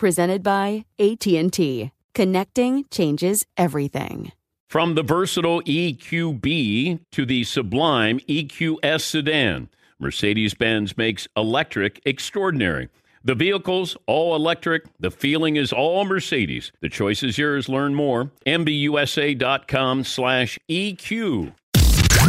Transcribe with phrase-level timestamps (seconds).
[0.00, 1.92] presented by AT&T.
[2.14, 4.32] Connecting changes everything.
[4.66, 12.88] From the versatile EQB to the sublime EQS sedan, Mercedes-Benz makes electric extraordinary.
[13.22, 14.84] The vehicle's all electric.
[14.98, 16.72] The feeling is all Mercedes.
[16.80, 17.68] The choice is yours.
[17.68, 18.30] Learn more.
[18.46, 21.52] MBUSA.com slash EQ.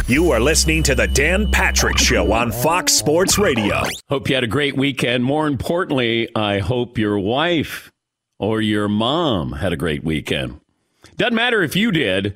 [0.08, 3.82] You are listening to the Dan Patrick Show on Fox Sports Radio.
[4.10, 5.24] Hope you had a great weekend.
[5.24, 7.92] More importantly, I hope your wife
[8.38, 10.60] or your mom had a great weekend.
[11.16, 12.36] Doesn't matter if you did,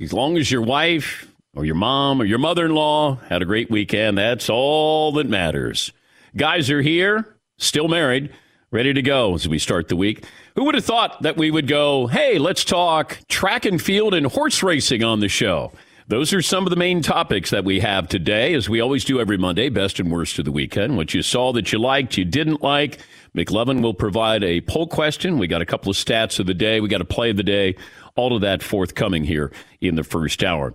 [0.00, 3.46] as long as your wife or your mom or your mother in law had a
[3.46, 5.92] great weekend, that's all that matters.
[6.36, 8.30] Guys are here, still married,
[8.70, 10.24] ready to go as we start the week.
[10.54, 14.26] Who would have thought that we would go, hey, let's talk track and field and
[14.26, 15.72] horse racing on the show?
[16.08, 19.18] Those are some of the main topics that we have today, as we always do
[19.18, 20.96] every Monday, best and worst of the weekend.
[20.96, 23.00] What you saw that you liked, you didn't like.
[23.34, 25.36] McLovin will provide a poll question.
[25.36, 26.80] We got a couple of stats of the day.
[26.80, 27.74] We got a play of the day.
[28.14, 29.50] All of that forthcoming here
[29.80, 30.74] in the first hour.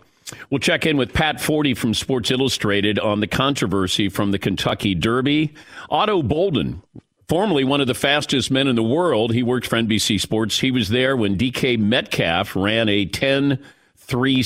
[0.50, 4.96] We'll check in with Pat Forde from Sports Illustrated on the controversy from the Kentucky
[4.96, 5.54] Derby.
[5.90, 6.82] Ato Boldon,
[7.30, 10.60] formerly one of the fastest men in the world, he worked for NBC Sports.
[10.60, 13.60] He was there when DK Metcalf ran a 10-
[14.12, 14.44] three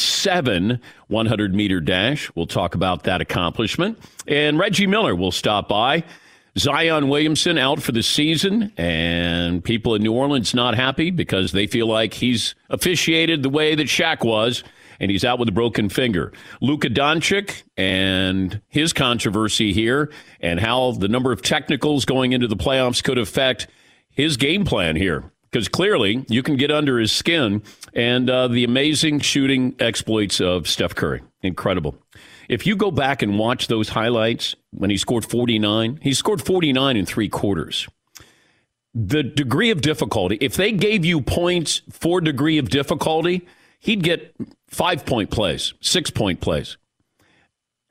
[1.07, 2.31] 100 meter dash.
[2.35, 3.97] We'll talk about that accomplishment.
[4.27, 6.03] And Reggie Miller will stop by.
[6.57, 11.67] Zion Williamson out for the season, and people in New Orleans not happy because they
[11.67, 14.63] feel like he's officiated the way that Shaq was,
[14.99, 16.31] and he's out with a broken finger.
[16.61, 22.55] Luka Doncic and his controversy here, and how the number of technicals going into the
[22.55, 23.67] playoffs could affect
[24.11, 28.65] his game plan here because clearly you can get under his skin and uh, the
[28.65, 31.21] amazing shooting exploits of Steph Curry.
[31.43, 31.95] Incredible.
[32.49, 36.97] If you go back and watch those highlights when he scored 49, he scored 49
[36.97, 37.87] in three quarters.
[38.93, 43.47] The degree of difficulty, if they gave you points for degree of difficulty,
[43.79, 44.35] he'd get
[44.67, 46.75] five point plays, six point plays.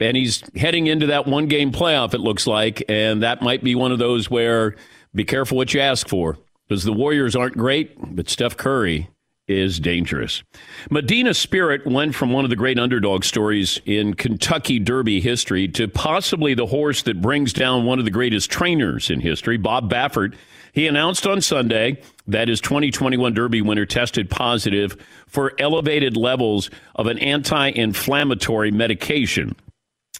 [0.01, 2.83] And he's heading into that one game playoff, it looks like.
[2.91, 4.77] And that might be one of those where
[5.15, 6.37] be careful what you ask for
[6.69, 9.09] because the Warriors aren't great, but Steph Curry
[9.47, 10.43] is dangerous.
[10.91, 15.87] Medina Spirit went from one of the great underdog stories in Kentucky Derby history to
[15.87, 20.35] possibly the horse that brings down one of the greatest trainers in history, Bob Baffert.
[20.73, 24.97] He announced on Sunday that his 2021 Derby winner tested positive
[25.27, 29.55] for elevated levels of an anti inflammatory medication.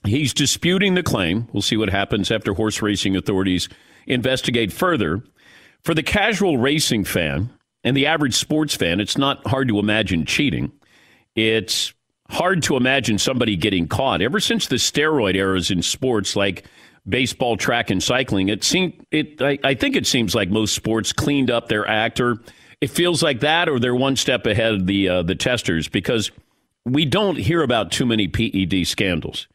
[0.05, 1.49] He's disputing the claim.
[1.53, 3.71] We'll see what happens after horse racing authorities
[4.07, 5.23] investigate further.
[5.85, 7.51] For the casual racing fan
[7.85, 10.73] and the average sports fan, it's not hard to imagine cheating.
[11.35, 11.93] It's
[12.31, 14.23] hard to imagine somebody getting caught.
[14.23, 16.65] Ever since the steroid eras in sports like
[17.07, 19.43] baseball, track, and cycling, it seemed it.
[19.43, 22.39] I, I think it seems like most sports cleaned up their act, or
[22.81, 26.31] it feels like that, or they're one step ahead of the uh, the testers because
[26.87, 29.49] we don't hear about too many PED scandals,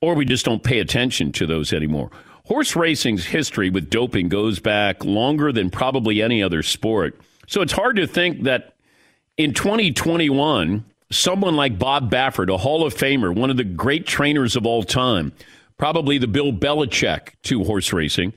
[0.00, 2.10] or we just don't pay attention to those anymore.
[2.46, 7.18] Horse racing's history with doping goes back longer than probably any other sport.
[7.48, 8.76] So it's hard to think that
[9.36, 14.54] in 2021, someone like Bob Baffert, a Hall of Famer, one of the great trainers
[14.54, 15.32] of all time,
[15.76, 18.32] probably the Bill Belichick to horse racing,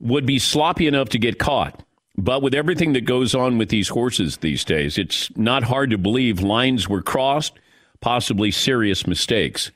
[0.00, 1.82] would be sloppy enough to get caught.
[2.16, 5.98] But with everything that goes on with these horses these days, it's not hard to
[5.98, 7.52] believe lines were crossed,
[8.00, 9.70] possibly serious mistakes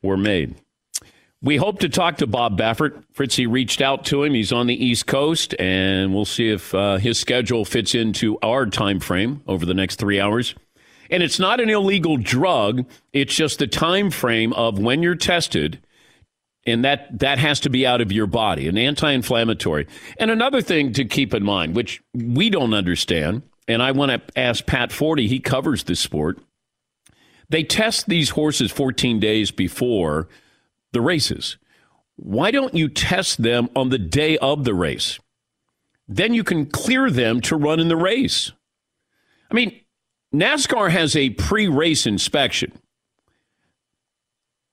[0.00, 0.54] were made.
[1.42, 3.04] We hope to talk to Bob Baffert.
[3.12, 4.32] Fritzy reached out to him.
[4.32, 8.64] He's on the East Coast, and we'll see if uh, his schedule fits into our
[8.64, 10.54] time frame over the next three hours.
[11.10, 15.78] And it's not an illegal drug; it's just the time frame of when you're tested,
[16.66, 19.86] and that that has to be out of your body, an anti-inflammatory.
[20.18, 24.40] And another thing to keep in mind, which we don't understand, and I want to
[24.40, 25.28] ask Pat Forde.
[25.28, 26.40] He covers this sport.
[27.50, 30.28] They test these horses 14 days before
[30.92, 31.58] the races.
[32.16, 35.18] Why don't you test them on the day of the race?
[36.08, 38.52] Then you can clear them to run in the race.
[39.50, 39.80] I mean,
[40.34, 42.72] NASCAR has a pre race inspection.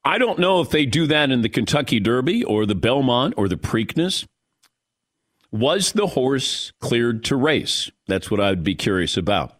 [0.05, 3.47] I don't know if they do that in the Kentucky Derby or the Belmont or
[3.47, 4.25] the Preakness.
[5.51, 7.89] Was the horse cleared to race?
[8.07, 9.53] That's what I'd be curious about.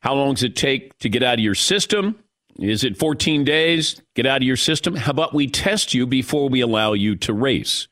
[0.00, 2.22] How long does it take to get out of your system?
[2.58, 4.02] Is it 14 days?
[4.14, 4.96] Get out of your system?
[4.96, 7.86] How about we test you before we allow you to race?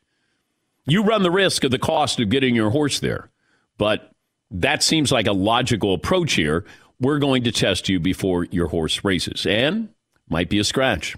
[0.85, 3.29] You run the risk of the cost of getting your horse there,
[3.77, 4.11] but
[4.51, 6.65] that seems like a logical approach here.
[6.99, 9.89] We're going to test you before your horse races, and
[10.29, 11.15] might be a scratch.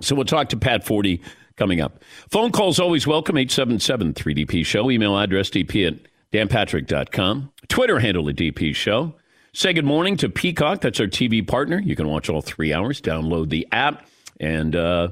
[0.00, 1.20] So we'll talk to Pat Forde
[1.56, 2.02] coming up.
[2.30, 4.90] Phone calls always welcome 877 3DP Show.
[4.90, 5.94] Email address dp at
[6.32, 7.52] danpatrick.com.
[7.68, 9.14] Twitter handle at DP Show.
[9.52, 10.80] Say good morning to Peacock.
[10.80, 11.80] That's our TV partner.
[11.80, 13.00] You can watch all three hours.
[13.00, 14.06] Download the app
[14.38, 15.08] and uh,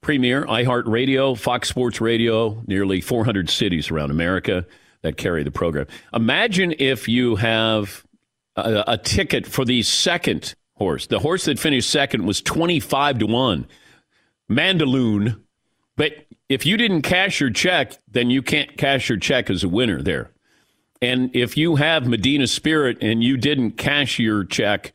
[0.00, 4.66] Premiere, iHeartRadio, Fox Sports Radio, nearly 400 cities around America
[5.02, 5.86] that carry the program.
[6.14, 8.02] Imagine if you have
[8.56, 11.06] a, a ticket for the second horse.
[11.06, 13.66] The horse that finished second was 25 to 1,
[14.50, 15.38] Mandaloun.
[15.96, 16.12] But
[16.48, 20.00] if you didn't cash your check, then you can't cash your check as a winner
[20.00, 20.30] there.
[21.02, 24.92] And if you have Medina Spirit and you didn't cash your check,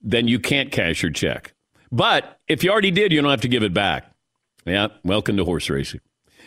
[0.00, 1.52] then you can't cash your check.
[1.92, 4.10] But if you already did, you don't have to give it back.
[4.64, 6.00] Yeah, welcome to horse racing.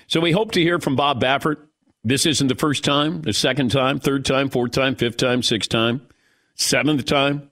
[0.08, 1.58] So we hope to hear from Bob Baffert.
[2.04, 5.70] This isn't the first time, the second time, third time, fourth time, fifth time, sixth
[5.70, 6.02] time,
[6.56, 7.52] seventh time.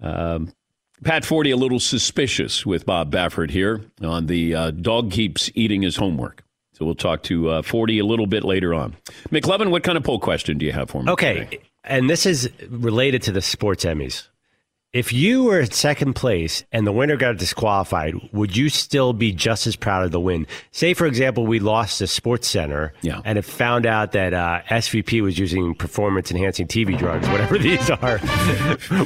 [0.00, 0.52] Um,
[1.04, 5.82] Pat Forde a little suspicious with Bob Baffert here on the uh, dog keeps eating
[5.82, 6.42] his homework.
[6.80, 8.96] So we'll talk to uh, Forde a little bit later on.
[9.28, 11.12] McLovin, what kind of poll question do you have for me?
[11.12, 11.44] Okay.
[11.44, 11.60] Today?
[11.84, 14.28] And this is related to the sports Emmys.
[14.92, 19.30] If you were in second place and the winner got disqualified, would you still be
[19.30, 20.48] just as proud of the win?
[20.72, 23.20] Say, for example, we lost the SportsCenter yeah.
[23.24, 27.88] and it found out that uh, SVP was using performance enhancing TV drugs, whatever these
[27.88, 28.18] are.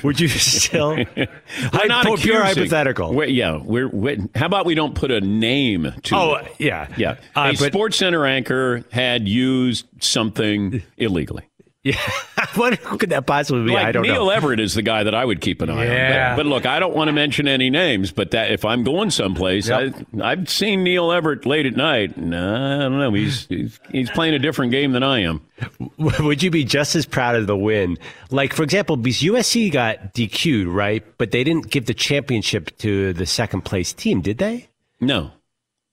[0.02, 0.92] would you still?
[1.74, 2.62] I'm not pure accusing.
[2.62, 3.12] hypothetical.
[3.12, 6.16] We're, yeah, we're, we're, How about we don't put a name to?
[6.16, 6.50] Oh, it?
[6.58, 7.18] yeah, yeah.
[7.36, 11.44] Uh, a but- SportsCenter anchor had used something illegally.
[11.92, 12.00] Yeah,
[12.54, 13.72] what could that possibly be?
[13.74, 14.20] Like I don't Neil know.
[14.22, 16.30] Neil Everett is the guy that I would keep an eye Yeah.
[16.30, 16.36] on.
[16.36, 18.10] But, but look, I don't want to mention any names.
[18.10, 19.94] But that if I'm going someplace, Yep.
[20.18, 22.16] I, I've seen Neil Everett late at night.
[22.16, 23.12] And, I don't know.
[23.12, 25.42] He's, he's he's playing a different game than I am.
[25.98, 27.98] Would you be just as proud of the win?
[28.30, 31.04] Like, for example, because USC got DQ'd, right?
[31.18, 34.68] But they didn't give the championship to the second place team, did they?
[35.00, 35.32] No.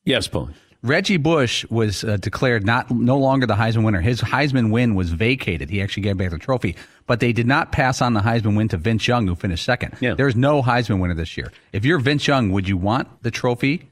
[0.06, 0.52] Yes, Paul.
[0.84, 4.02] Reggie Bush was uh, declared not no longer the Heisman winner.
[4.02, 5.70] His Heisman win was vacated.
[5.70, 6.76] He actually gave back the trophy,
[7.06, 9.96] but they did not pass on the Heisman win to Vince Young, who finished second.
[10.00, 10.16] Yeah.
[10.16, 11.52] There's no Heisman winner this year.
[11.72, 13.92] If you're Vince Young, would you want the trophy?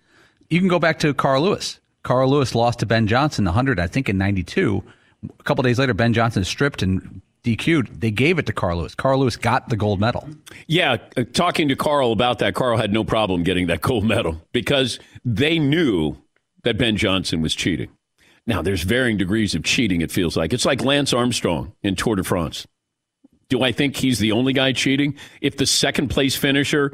[0.50, 1.80] You can go back to Carl Lewis.
[2.02, 4.84] Carl Lewis lost to Ben Johnson, the hundred, I think, in '92.
[5.40, 8.02] A couple days later, Ben Johnson stripped and DQ'd.
[8.02, 8.96] They gave it to Carl Lewis.
[8.96, 10.28] Carl Lewis got the gold medal.
[10.66, 14.42] Yeah, uh, talking to Carl about that, Carl had no problem getting that gold medal
[14.54, 16.18] because they knew
[16.64, 17.90] that Ben Johnson was cheating.
[18.46, 20.54] Now, there's varying degrees of cheating, it feels like.
[20.54, 22.66] It's like Lance Armstrong in Tour de France.
[23.48, 25.16] Do I think he's the only guy cheating?
[25.42, 26.94] If the second place finisher,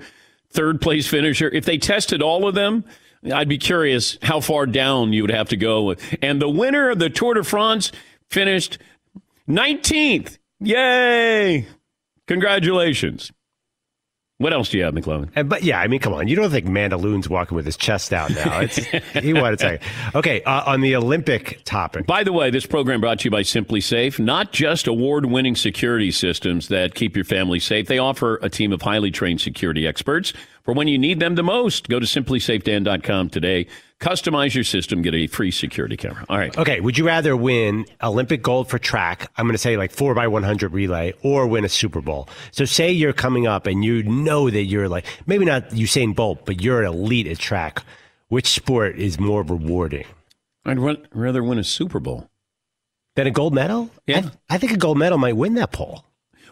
[0.51, 2.85] third place finisher, if they tested all of them,
[3.33, 5.95] I'd be curious how far down you would have to go.
[6.21, 7.91] And the winner of the Tour de France
[8.29, 8.77] finished
[9.49, 10.37] 19th.
[10.59, 11.67] Yay!
[12.27, 13.31] Congratulations.
[14.37, 15.29] What else do you have, McLovin?
[15.33, 16.27] And, but yeah, I mean, come on.
[16.27, 18.59] You don't think Mandaloun's walking with his chest out now?
[18.59, 18.75] It's,
[19.23, 19.79] he wanted to say.
[20.13, 22.05] Okay, uh, on the Olympic topic.
[22.05, 26.11] By the way, this program brought to you by SimpliSafe, not just award winning security
[26.11, 27.87] systems that keep your family safe.
[27.87, 31.43] They offer a team of highly trained security experts for when you need them the
[31.43, 31.87] most.
[31.87, 33.67] Go to simplysafedan.com today.
[34.01, 36.25] Customize your system, get a free security camera.
[36.29, 36.55] All right.
[36.57, 39.31] Okay, would you rather win Olympic gold for track?
[39.37, 42.27] I'm going to say like four by 100 relay, or win a Super Bowl.
[42.51, 46.45] So say you're coming up and you know that you're like maybe not Usain Bolt,
[46.45, 47.83] but you're an elite at track.
[48.27, 50.05] Which sport is more rewarding
[50.65, 50.79] I'd
[51.13, 52.29] rather win a Super Bowl.
[53.15, 53.91] than a gold medal?
[54.07, 54.29] Yeah.
[54.49, 56.05] I, I think a gold medal might win that poll.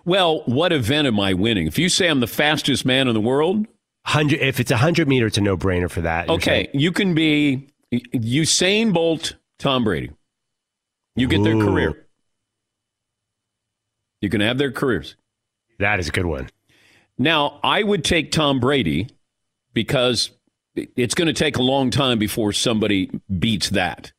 [0.05, 1.65] Well, what event am I winning?
[1.65, 3.65] If you say I'm the fastest man in the world,
[4.05, 4.41] Hundred.
[4.41, 6.29] If it's a hundred meter, it's a no brainer for that.
[6.29, 10.11] Okay, you can be Usain Bolt, Tom Brady.
[11.15, 12.07] You get their career.
[14.21, 15.15] You can have their careers.
[15.79, 16.49] That is a good one.
[17.17, 19.09] Now, I would take Tom Brady
[19.73, 20.31] because
[20.75, 24.11] it's going to take a long time before somebody beats that.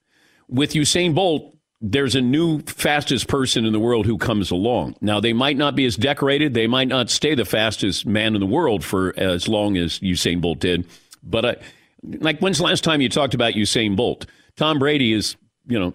[0.49, 1.54] With Usain Bolt,
[1.87, 4.97] there's a new fastest person in the world who comes along.
[5.03, 6.55] Now, they might not be as decorated.
[6.55, 10.41] They might not stay the fastest man in the world for as long as Usain
[10.41, 10.87] Bolt did.
[11.23, 11.55] But, uh,
[12.03, 14.25] like, when's the last time you talked about Usain Bolt?
[14.57, 15.37] Tom Brady is,
[15.67, 15.93] you know,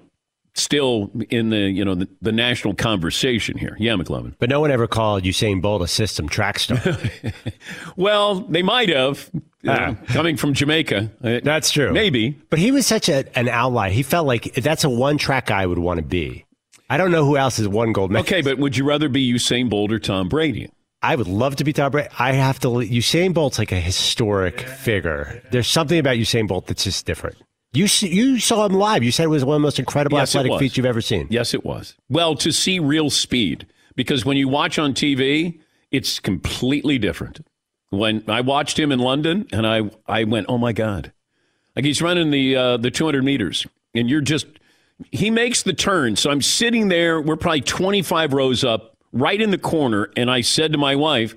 [0.56, 3.76] still in the, you know, the, the national conversation here.
[3.80, 4.34] Yeah, McLovin.
[4.40, 6.80] But no one ever called Usain Bolt a system track star.
[7.96, 9.30] Well, they might have,
[9.64, 9.96] know, Ah.
[10.08, 11.12] coming from Jamaica.
[11.24, 11.92] Uh, That's true.
[11.92, 12.32] Maybe.
[12.50, 13.92] But he was such a, an outlier.
[13.92, 16.46] He felt like that's a one track guy I would want to be.
[16.90, 18.26] I don't know who else has won gold medal.
[18.26, 20.72] Okay, but would you rather be Usain Bolt or Tom Brady?
[21.02, 22.10] I would love to be Tom Brady.
[22.18, 22.68] I have to.
[22.70, 25.42] Usain Bolt's like a historic figure.
[25.52, 27.38] There's something about Usain Bolt that's just different.
[27.72, 29.04] You you saw him live.
[29.04, 31.28] You said it was one of the most incredible Yes, athletic feats you've ever seen.
[31.30, 31.96] Yes, it was.
[32.10, 35.60] Well, to see real speed, because when you watch on TV,
[35.92, 37.46] it's completely different.
[37.90, 41.12] When I watched him in London, and I, I went, oh my God.
[41.76, 44.48] Like he's running the, uh, the 200 meters, and you're just,
[45.12, 46.16] he makes the turn.
[46.16, 50.42] So I'm sitting there, we're probably 25 rows up, right in the corner, and I
[50.42, 51.36] said to my wife,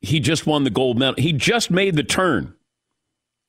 [0.00, 1.14] he just won the gold medal.
[1.18, 2.53] He just made the turn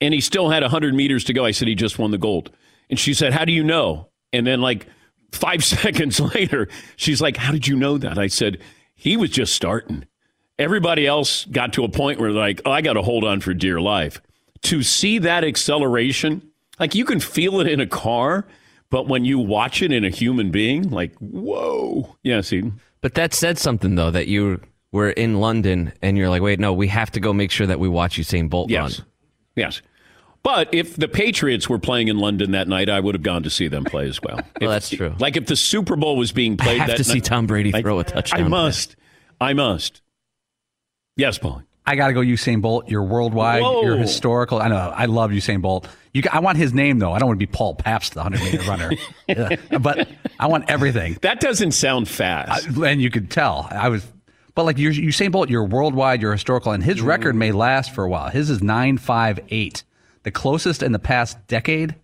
[0.00, 1.44] and he still had 100 meters to go.
[1.44, 2.50] I said, he just won the gold.
[2.90, 4.08] And she said, how do you know?
[4.32, 4.86] And then, like,
[5.32, 8.18] five seconds later, she's like, how did you know that?
[8.18, 8.58] I said,
[8.94, 10.04] he was just starting.
[10.58, 13.52] Everybody else got to a point where, like, oh, I got to hold on for
[13.54, 14.20] dear life.
[14.62, 16.50] To see that acceleration,
[16.80, 18.46] like, you can feel it in a car,
[18.90, 22.16] but when you watch it in a human being, like, whoa.
[22.22, 22.72] Yeah, see,
[23.02, 24.60] But that said something though that you
[24.92, 27.78] were in London and you're like, wait, no, we have to go make sure that
[27.78, 28.98] we watch Usain Bolt Yes.
[29.00, 29.08] run.
[29.56, 29.82] Yes.
[30.42, 33.50] But if the Patriots were playing in London that night, I would have gone to
[33.50, 34.38] see them play as well.
[34.60, 35.14] Well, that's true.
[35.18, 37.72] Like if the Super Bowl was being played, I have that to see Tom Brady
[37.72, 38.94] throw a touchdown I must.
[39.40, 40.00] I must.
[41.16, 41.62] Yes, Paul.
[41.84, 42.88] I got to go Usain Bolt.
[42.88, 43.62] You're worldwide.
[43.62, 43.82] Whoa.
[43.82, 44.60] You're historical.
[44.60, 44.76] I know.
[44.76, 45.88] I love Usain Bolt.
[46.12, 47.12] You, I want his name though.
[47.12, 48.90] I don't want to be Paul Pabst, the 100 meter runner.
[49.28, 49.56] Yeah.
[49.80, 50.08] But
[50.40, 51.16] I want everything.
[51.22, 52.66] That doesn't sound fast.
[52.68, 54.06] and you could tell I was.
[54.56, 56.22] But like you're Usain Bolt, you're worldwide.
[56.22, 58.30] You're historical, and his record may last for a while.
[58.30, 59.84] His is nine five eight.
[60.22, 61.94] The closest in the past decade,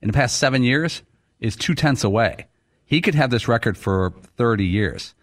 [0.00, 1.02] in the past seven years,
[1.38, 2.46] is two tenths away.
[2.86, 5.14] He could have this record for 30 years.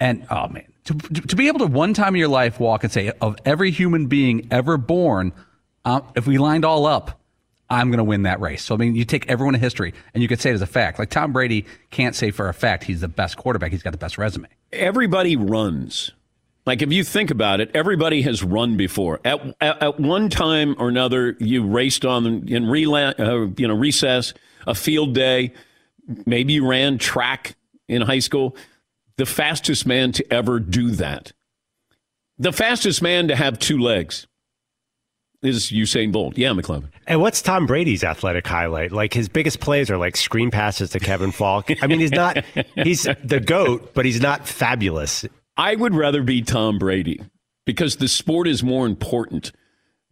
[0.00, 2.92] And oh man, to, to be able to one time in your life walk and
[2.92, 5.32] say, of every human being ever born,
[5.84, 7.21] um, if we lined all up,
[7.72, 8.62] I'm going to win that race.
[8.62, 10.66] So I mean, you take everyone in history and you could say it as a
[10.66, 10.98] fact.
[10.98, 13.72] Like Tom Brady can't say for a fact he's the best quarterback.
[13.72, 14.46] He's got the best resume.
[14.74, 16.10] Everybody runs.
[16.66, 19.20] Like if you think about it, everybody has run before.
[19.24, 23.74] At, at, at one time or another, you raced on in rela- uh, you know
[23.74, 24.34] recess,
[24.66, 25.54] a field day.
[26.26, 27.56] Maybe you ran track
[27.88, 28.54] in high school.
[29.16, 31.32] The fastest man to ever do that.
[32.38, 34.26] The fastest man to have two legs
[35.42, 36.36] is Usain Bolt.
[36.36, 36.90] Yeah, McLovin.
[37.06, 38.92] And what's Tom Brady's athletic highlight?
[38.92, 41.70] Like his biggest plays are like screen passes to Kevin Faulk.
[41.82, 42.44] I mean, he's not
[42.76, 45.24] he's the goat, but he's not fabulous.
[45.56, 47.20] I would rather be Tom Brady
[47.66, 49.52] because the sport is more important.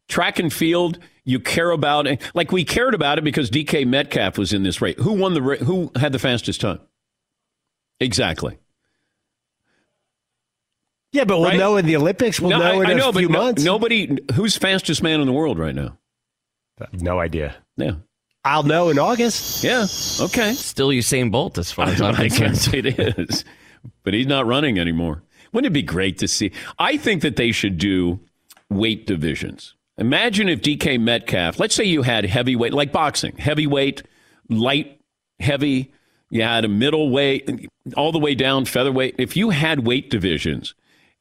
[0.09, 2.21] Track and field, you care about it.
[2.35, 4.97] Like we cared about it because DK Metcalf was in this race.
[4.99, 5.61] Who won the race?
[5.61, 6.81] Who had the fastest time?
[8.01, 8.59] Exactly.
[11.13, 11.59] Yeah, but we'll Right?
[11.59, 12.41] know in the Olympics.
[12.41, 13.63] We'll know I, in I a know, few no- months.
[13.65, 14.17] nobody.
[14.35, 15.97] Who's fastest man in the world right now?
[16.93, 17.57] No idea.
[17.77, 17.93] Yeah.
[18.45, 19.63] I'll know in August.
[19.63, 19.83] Yeah.
[20.21, 20.55] Okay.
[20.55, 22.55] Still Usain Bolt as far as I'm I concerned.
[22.55, 23.45] guess it is.
[24.03, 25.23] But he's not running anymore.
[25.53, 26.53] Wouldn't it be great to see?
[26.79, 28.21] I think that they should do
[28.71, 29.75] weight divisions.
[29.99, 34.03] Imagine if DK Metcalf, let's say you had heavyweight, like boxing, heavyweight,
[34.49, 35.01] light,
[35.41, 35.93] heavy,
[36.31, 39.17] you had a middle weight, all the way down, featherweight.
[39.19, 40.75] If you had weight divisions,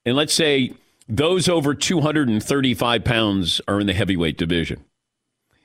[0.06, 0.72] and let's say
[1.10, 4.86] those over 235 pounds are in the heavyweight division,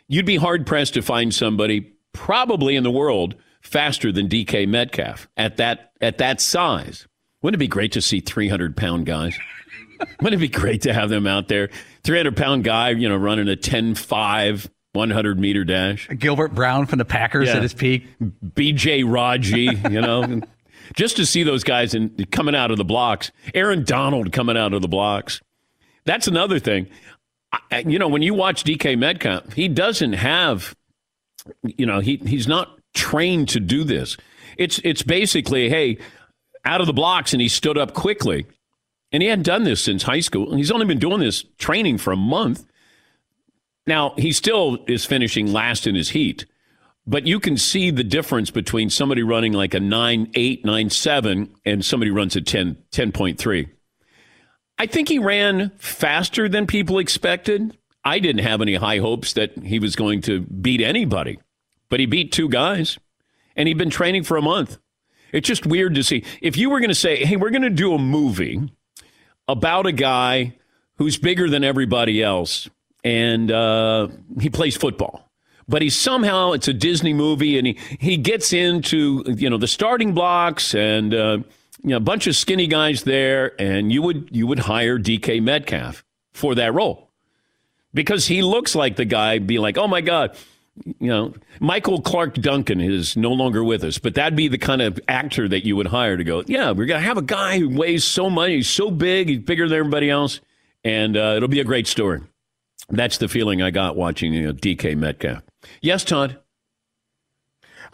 [0.09, 5.29] you'd be hard pressed to find somebody probably in the world faster than DK Metcalf
[5.37, 7.07] at that at that size.
[7.43, 9.37] Wouldn't it be great to see 300 pound guys?
[10.21, 11.71] Wouldn't it be great to have them out there?
[12.05, 16.09] 300 pound guy, you know, running a 10 5 100 meter dash.
[16.19, 17.57] Gilbert Brown from the Packers Yeah.
[17.57, 18.07] at his peak.
[18.23, 20.41] BJ Raji, you know,
[20.95, 23.33] just to see those guys in, coming out of the blocks.
[23.55, 25.41] Aaron Donald coming out of the blocks.
[26.05, 26.87] That's another thing.
[27.87, 30.75] You know, when you watch DK Metcalf, he doesn't have,
[31.63, 34.17] you know, he he's not trained to do this.
[34.59, 35.99] It's it's basically, hey,
[36.65, 38.47] out of the blocks, and he stood up quickly.
[39.13, 40.57] And he hadn't done this since high school.
[40.57, 42.65] He's only been doing this training for a month.
[43.87, 46.47] Now, he still is finishing last in his heat,
[47.07, 52.11] But you can see the difference between somebody running like a 9.8, 9.7 and somebody
[52.11, 53.71] runs a 10, 10.3.
[54.79, 57.77] I think he ran faster than people expected.
[58.05, 61.39] I didn't have any high hopes that he was going to beat anybody,
[61.89, 62.99] but he beat two guys
[63.57, 64.79] and he'd been training for a month.
[65.33, 66.25] It's just weird to see.
[66.43, 68.73] If you were going to say, hey, we're going to do a movie
[69.49, 70.57] about a guy
[70.97, 72.69] who's bigger than everybody else
[73.03, 74.09] and uh,
[74.41, 75.25] he plays football
[75.69, 79.67] but he somehow it's a Disney movie, and he he gets into you know the
[79.67, 81.39] starting blocks and uh,
[81.85, 85.43] you know a bunch of skinny guys there, and you would you would hire DK
[85.43, 87.11] Metcalf for that role
[87.93, 89.39] because he looks like the guy.
[89.39, 90.37] Be like, oh my god.
[90.99, 94.83] You know, Michael Clarke Duncan is no longer with us, but that'd be the kind
[94.83, 97.69] of actor that you would hire to go, yeah, we're to have a guy who
[97.69, 98.51] weighs so much.
[98.51, 99.29] He's so big.
[99.29, 100.41] He's bigger than everybody else.
[100.83, 102.23] And uh, it'll be a great story.
[102.91, 105.43] That's the feeling I got watching you know, DK Metcalf.
[105.81, 106.41] Yes, Todd.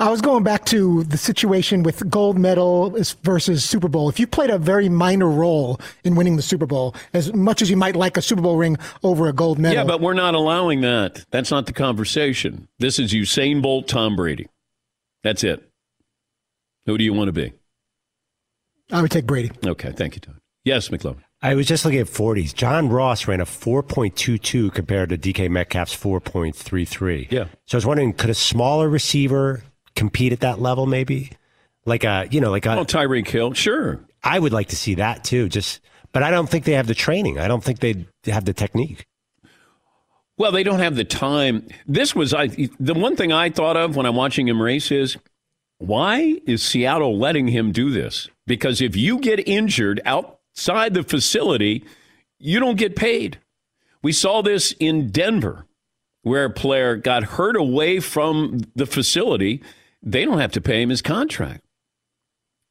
[0.00, 4.09] I was going back to the situation with gold medal versus Super Bowl.
[4.09, 7.69] If you played a very minor role in winning the Super Bowl, as much as
[7.69, 9.76] you might like a Super Bowl ring over a gold medal.
[9.76, 11.26] Yeah, but we're not allowing that.
[11.30, 12.66] That's not the conversation.
[12.78, 14.49] This is Usain Bolt, Tom Brady.
[15.23, 15.71] That's it.
[16.87, 17.52] Who do you want to be?
[18.90, 19.50] I would take Brady.
[19.66, 20.40] Okay, thank you, Todd.
[20.64, 21.21] Yes, McLovin.
[21.42, 22.54] I was just looking at 40s.
[22.54, 27.30] John Ross ran a 4.22 compared to DK Metcalf's 4.33.
[27.30, 27.49] Yeah.
[27.66, 29.62] So I was wondering, could a smaller receiver
[29.94, 31.30] compete at that level, maybe?
[31.85, 32.78] Like a, you know, like a.
[32.78, 34.00] Oh, Tyreek Hill, sure.
[34.23, 35.49] I would like to see that too.
[35.49, 35.80] Just,
[36.12, 37.38] but I don't think they have the training.
[37.38, 39.06] I don't think they have the technique.
[40.37, 41.68] Well, they don't have the time.
[41.87, 42.49] This was I.
[42.78, 45.16] The one thing I thought of when I'm watching him race is,
[45.78, 48.28] why is Seattle letting him do this?
[48.47, 51.85] Because if you get injured outside the facility,
[52.38, 53.38] you don't get paid.
[54.02, 55.66] We saw this in Denver,
[56.23, 59.62] where a player got hurt away from the facility.
[60.02, 61.64] They don't have to pay him his contract.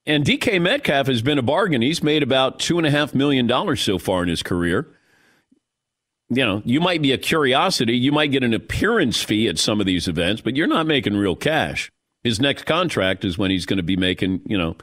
[0.05, 1.81] And DK Metcalf has been a bargain.
[1.81, 4.87] He's made about $2.5 million so far in his career.
[6.29, 7.97] You know, you might be a curiosity.
[7.97, 11.15] You might get an appearance fee at some of these events, but you're not making
[11.15, 11.91] real cash.
[12.23, 14.75] His next contract is when he's going to be making, you know,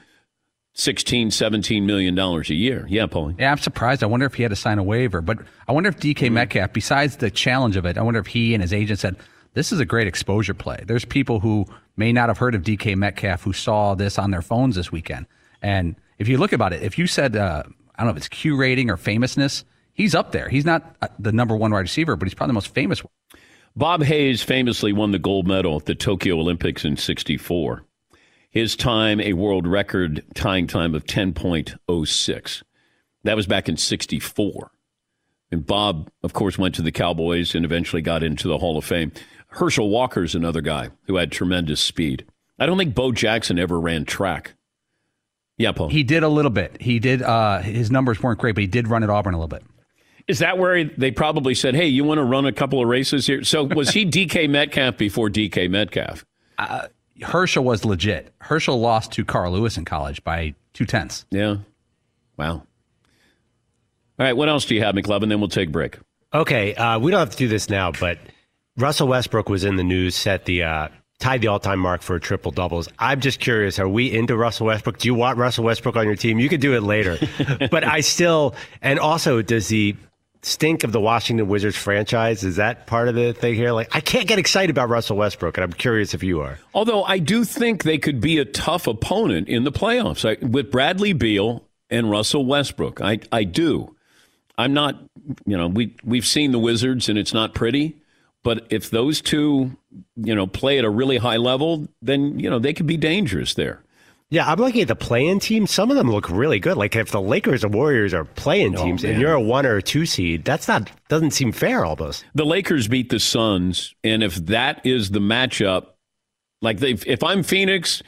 [0.74, 2.86] 16, 17 million dollars a year.
[2.88, 3.32] Yeah, Paul.
[3.38, 4.02] Yeah, I'm surprised.
[4.02, 5.20] I wonder if he had to sign a waiver.
[5.20, 6.34] But I wonder if DK mm-hmm.
[6.34, 9.16] Metcalf, besides the challenge of it, I wonder if he and his agent said,
[9.56, 10.84] this is a great exposure play.
[10.86, 11.64] There's people who
[11.96, 15.24] may not have heard of DK Metcalf who saw this on their phones this weekend.
[15.62, 18.28] And if you look about it, if you said, uh, I don't know if it's
[18.28, 19.64] Q rating or famousness,
[19.94, 20.50] he's up there.
[20.50, 23.02] He's not uh, the number one wide receiver, but he's probably the most famous.
[23.02, 23.10] One.
[23.74, 27.82] Bob Hayes famously won the gold medal at the Tokyo Olympics in 64.
[28.50, 32.62] His time, a world record tying time of 10.06.
[33.24, 34.70] That was back in 64.
[35.50, 38.84] And Bob, of course, went to the Cowboys and eventually got into the Hall of
[38.84, 39.12] Fame.
[39.48, 42.24] Herschel Walker's another guy who had tremendous speed.
[42.58, 44.54] I don't think Bo Jackson ever ran track.
[45.58, 45.88] Yeah, Paul.
[45.88, 46.80] He did a little bit.
[46.80, 47.22] He did.
[47.22, 49.62] Uh, his numbers weren't great, but he did run at Auburn a little bit.
[50.28, 53.26] Is that where they probably said, "Hey, you want to run a couple of races
[53.26, 56.24] here?" So was he DK Metcalf before DK Metcalf?
[56.58, 56.88] Uh,
[57.22, 58.34] Herschel was legit.
[58.40, 61.24] Herschel lost to Carl Lewis in college by two tenths.
[61.30, 61.56] Yeah.
[62.36, 62.50] Wow.
[62.52, 62.64] All
[64.18, 64.36] right.
[64.36, 65.28] What else do you have, McLovin?
[65.28, 65.98] Then we'll take a break.
[66.34, 66.74] Okay.
[66.74, 68.18] Uh, we don't have to do this now, but
[68.76, 72.50] Russell Westbrook was in the news, set the uh, tied the all-time mark for triple
[72.50, 72.88] doubles.
[72.98, 74.98] I'm just curious: Are we into Russell Westbrook?
[74.98, 76.38] Do you want Russell Westbrook on your team?
[76.38, 77.18] You could do it later,
[77.70, 78.54] but I still.
[78.82, 79.96] And also, does the
[80.42, 82.44] stink of the Washington Wizards franchise?
[82.44, 83.72] Is that part of the thing here?
[83.72, 86.58] Like, I can't get excited about Russell Westbrook, and I'm curious if you are.
[86.74, 90.70] Although I do think they could be a tough opponent in the playoffs I, with
[90.70, 93.00] Bradley Beal and Russell Westbrook.
[93.00, 93.94] I, I do.
[94.58, 95.02] I'm not,
[95.44, 97.96] you know, we we've seen the Wizards and it's not pretty,
[98.46, 99.76] but if those two,
[100.14, 103.54] you know, play at a really high level, then you know they could be dangerous
[103.54, 103.82] there.
[104.30, 105.66] Yeah, I'm looking at the playing team.
[105.66, 106.76] Some of them look really good.
[106.76, 109.78] Like if the Lakers and Warriors are playing oh, teams and you're a one or
[109.78, 112.24] a two seed, that's not doesn't seem fair almost.
[112.36, 115.86] The Lakers beat the Suns, and if that is the matchup,
[116.62, 118.00] like they, if I'm Phoenix,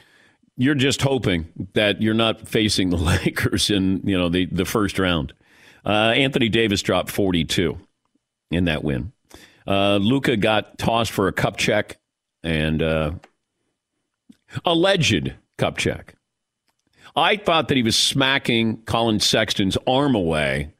[0.55, 4.99] you're just hoping that you're not facing the Lakers in you know the the first
[4.99, 5.33] round.
[5.85, 7.77] Uh, Anthony Davis dropped 42
[8.51, 9.11] in that win.
[9.69, 11.99] Uh, Luka got tossed for a cup check
[12.43, 13.11] and uh,
[14.65, 16.15] alleged cup check.
[17.15, 20.73] I thought that he was smacking Collin Sexton's arm away.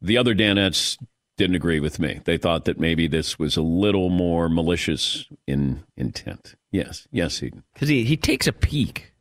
[0.00, 0.98] The other Danettes
[1.36, 2.20] didn't agree with me.
[2.24, 6.56] They thought that maybe this was a little more malicious in intent.
[6.72, 9.11] Yes, yes, he because he he takes a peek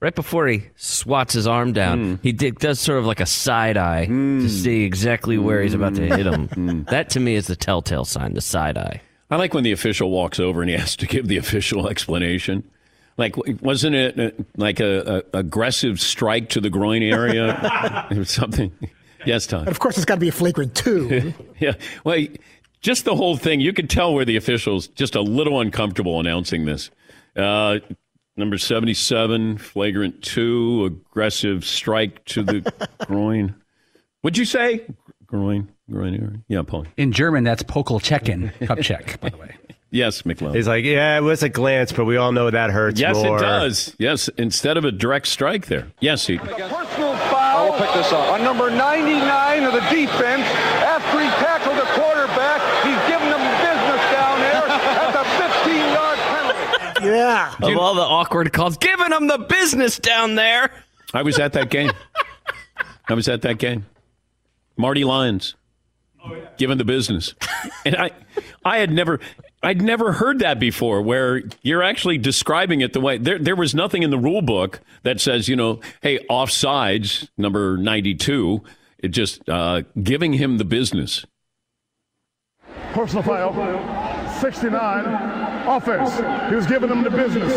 [0.00, 2.16] right before he swats his arm down.
[2.16, 2.22] Mm.
[2.22, 4.42] He did, does sort of like a side eye mm.
[4.42, 6.48] to see exactly where he's about to hit him.
[6.48, 6.88] Mm.
[6.88, 9.02] That to me is the telltale sign, the side eye.
[9.30, 12.68] I like when the official walks over and he has to give the official explanation.
[13.16, 18.72] Like, wasn't it uh, like a, a aggressive strike to the groin area or something?
[19.26, 19.68] Yes, Tom.
[19.68, 21.34] Of course, it's got to be a flagrant two.
[21.58, 21.74] yeah.
[22.04, 22.24] Well,
[22.80, 23.60] just the whole thing.
[23.60, 26.90] You could tell where the officials just a little uncomfortable announcing this.
[27.36, 27.80] Uh,
[28.40, 33.54] number seventy-seven, flagrant two, aggressive strike to the groin.
[34.22, 34.84] Would you say
[35.26, 35.68] groin?
[35.90, 36.40] Groin area?
[36.48, 36.86] Yeah, Paul.
[36.96, 39.54] In German, that's Pokelchecken, cup check, by the way.
[39.92, 40.54] Yes, McLeod.
[40.54, 43.38] He's like, yeah, it was a glance, but we all know that hurts Yes, more.
[43.38, 43.96] it does.
[43.98, 45.88] Yes, instead of a direct strike there.
[45.98, 46.38] Yes, he.
[46.38, 47.72] Personal foul.
[47.72, 48.30] I'll pick this up.
[48.34, 50.46] On number 99 of the defense,
[50.86, 54.62] after he tackled the quarterback, he's giving them business down there.
[54.70, 56.99] That's a 15-yard penalty.
[57.10, 57.54] Yeah.
[57.60, 60.70] Of all the awkward calls, giving them the business down there.
[61.12, 61.90] I was at that game.
[63.08, 63.86] I was at that game.
[64.76, 65.56] Marty Lyons,
[66.56, 67.34] given the business,
[67.84, 68.12] and I,
[68.64, 69.20] I had never,
[69.62, 71.02] I'd never heard that before.
[71.02, 74.80] Where you're actually describing it the way there, there was nothing in the rule book
[75.02, 78.62] that says, you know, hey, offsides number ninety two.
[78.98, 81.26] It just uh, giving him the business.
[82.92, 83.52] Personal foul,
[84.40, 85.04] 69,
[85.68, 86.16] offense.
[86.48, 87.52] He was giving them the business.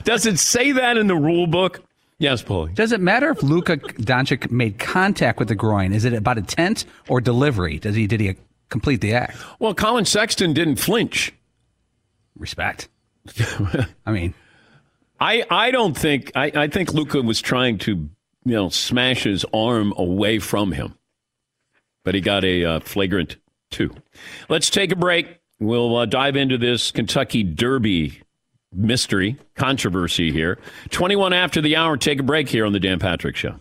[0.04, 1.82] Does it say that in the rule book?
[2.18, 2.74] Yes, Paulie.
[2.74, 5.94] Does it matter if Luka Doncic made contact with the groin?
[5.94, 7.78] Is it about intent or delivery?
[7.78, 8.36] Does he did he
[8.68, 9.38] complete the act?
[9.58, 11.32] Well, Collin Sexton didn't flinch.
[12.36, 12.88] Respect.
[14.06, 14.34] I mean,
[15.18, 18.10] I I don't think I, I think Luka was trying to you
[18.44, 20.98] know smash his arm away from him,
[22.04, 23.36] but he got a uh, flagrant
[23.70, 23.94] two.
[24.48, 25.38] Let's take a break.
[25.58, 28.22] We'll uh, dive into this Kentucky Derby
[28.72, 30.58] mystery controversy here.
[30.90, 31.96] Twenty one after the hour.
[31.96, 33.60] Take a break here on the Dan Patrick Show.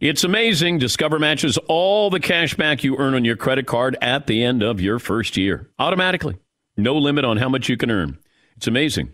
[0.00, 0.78] It's amazing.
[0.78, 4.62] Discover matches all the cash back you earn on your credit card at the end
[4.62, 6.36] of your first year automatically.
[6.76, 8.18] No limit on how much you can earn.
[8.56, 9.12] It's amazing.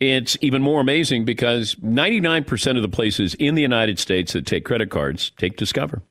[0.00, 4.64] It's even more amazing because 99% of the places in the United States that take
[4.64, 6.02] credit cards take Discover.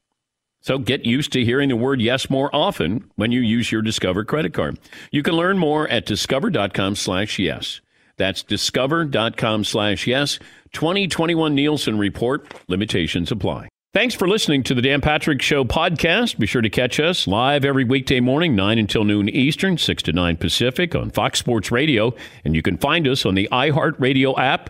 [0.63, 4.23] So get used to hearing the word yes more often when you use your Discover
[4.23, 4.79] credit card.
[5.11, 7.81] You can learn more at discover.com slash yes.
[8.15, 10.39] That's discover.com slash yes.
[10.71, 12.49] 2021 Nielsen Report.
[12.69, 13.67] Limitations apply.
[13.93, 16.39] Thanks for listening to the Dan Patrick Show podcast.
[16.39, 20.13] Be sure to catch us live every weekday morning, 9 until noon Eastern, 6 to
[20.13, 22.15] 9 Pacific on Fox Sports Radio.
[22.45, 24.69] And you can find us on the iHeartRadio app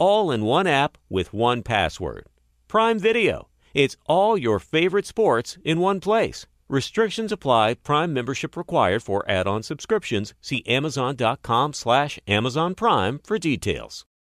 [0.00, 2.24] All in one app with one password.
[2.68, 3.48] Prime Video.
[3.74, 6.46] It's all your favorite sports in one place.
[6.68, 7.74] Restrictions apply.
[7.74, 10.32] Prime membership required for add-on subscriptions.
[10.40, 14.06] See Amazon.com slash Amazon Prime for details.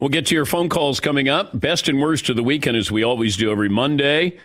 [0.00, 1.58] We'll get to your phone calls coming up.
[1.58, 4.38] Best and worst of the weekend, as we always do every Monday.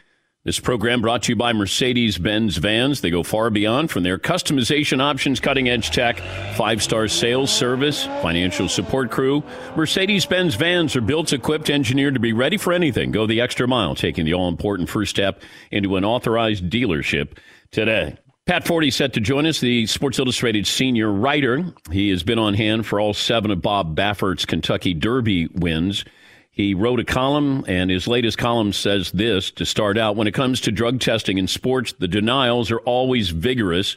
[0.46, 3.02] This program brought to you by Mercedes Benz Vans.
[3.02, 6.20] They go far beyond from their customization options, cutting edge tech,
[6.56, 9.44] five star sales service, financial support crew.
[9.76, 13.12] Mercedes Benz Vans are built, equipped, engineered to be ready for anything.
[13.12, 17.38] Go the extra mile, taking the all important first step into an authorized dealership
[17.72, 18.18] today.
[18.46, 21.64] Pat Forde set to join us, the Sports Illustrated senior writer.
[21.94, 26.04] He has been on hand for all seven of Bob Baffert's Kentucky Derby wins.
[26.52, 30.34] He wrote a column, and his latest column says this to start out When it
[30.34, 33.96] comes to drug testing in sports, the denials are always vigorous,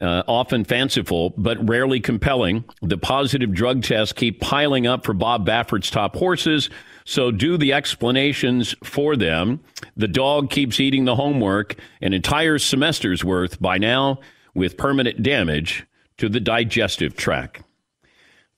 [0.00, 2.64] uh, often fanciful, but rarely compelling.
[2.82, 6.68] The positive drug tests keep piling up for Bob Baffert's top horses,
[7.04, 9.60] so do the explanations for them.
[9.96, 14.20] The dog keeps eating the homework, an entire semester's worth by now,
[14.54, 15.86] with permanent damage
[16.18, 17.62] to the digestive tract.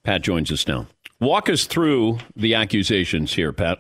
[0.05, 0.87] Pat joins us now.
[1.21, 3.79] Walk us through the accusations here, Pat.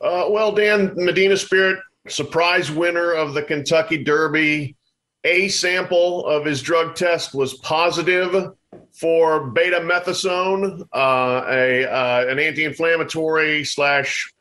[0.00, 4.76] Uh, well, Dan Medina Spirit, surprise winner of the Kentucky Derby.
[5.24, 8.52] A sample of his drug test was positive
[9.00, 14.32] for betamethasone, uh, a uh, an anti-inflammatory slash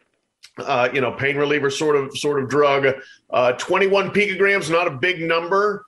[0.58, 2.88] uh, you know pain reliever sort of sort of drug.
[3.30, 5.86] Uh, 21 picograms, not a big number.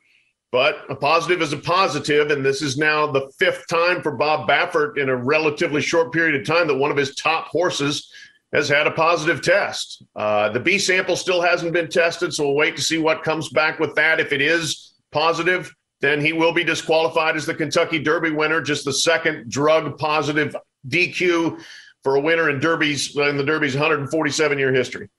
[0.52, 4.50] But a positive is a positive, and this is now the fifth time for Bob
[4.50, 8.12] Baffert in a relatively short period of time that one of his top horses
[8.54, 10.04] has had a positive test.
[10.14, 13.48] Uh, the B sample still hasn't been tested, so we'll wait to see what comes
[13.48, 14.20] back with that.
[14.20, 18.86] If it is positive, then he will be disqualified as the Kentucky Derby winner, just
[18.86, 20.56] the second drug positive
[20.88, 21.62] DQ
[22.04, 25.10] for a winner in Derby's in the Derby's 147 year history.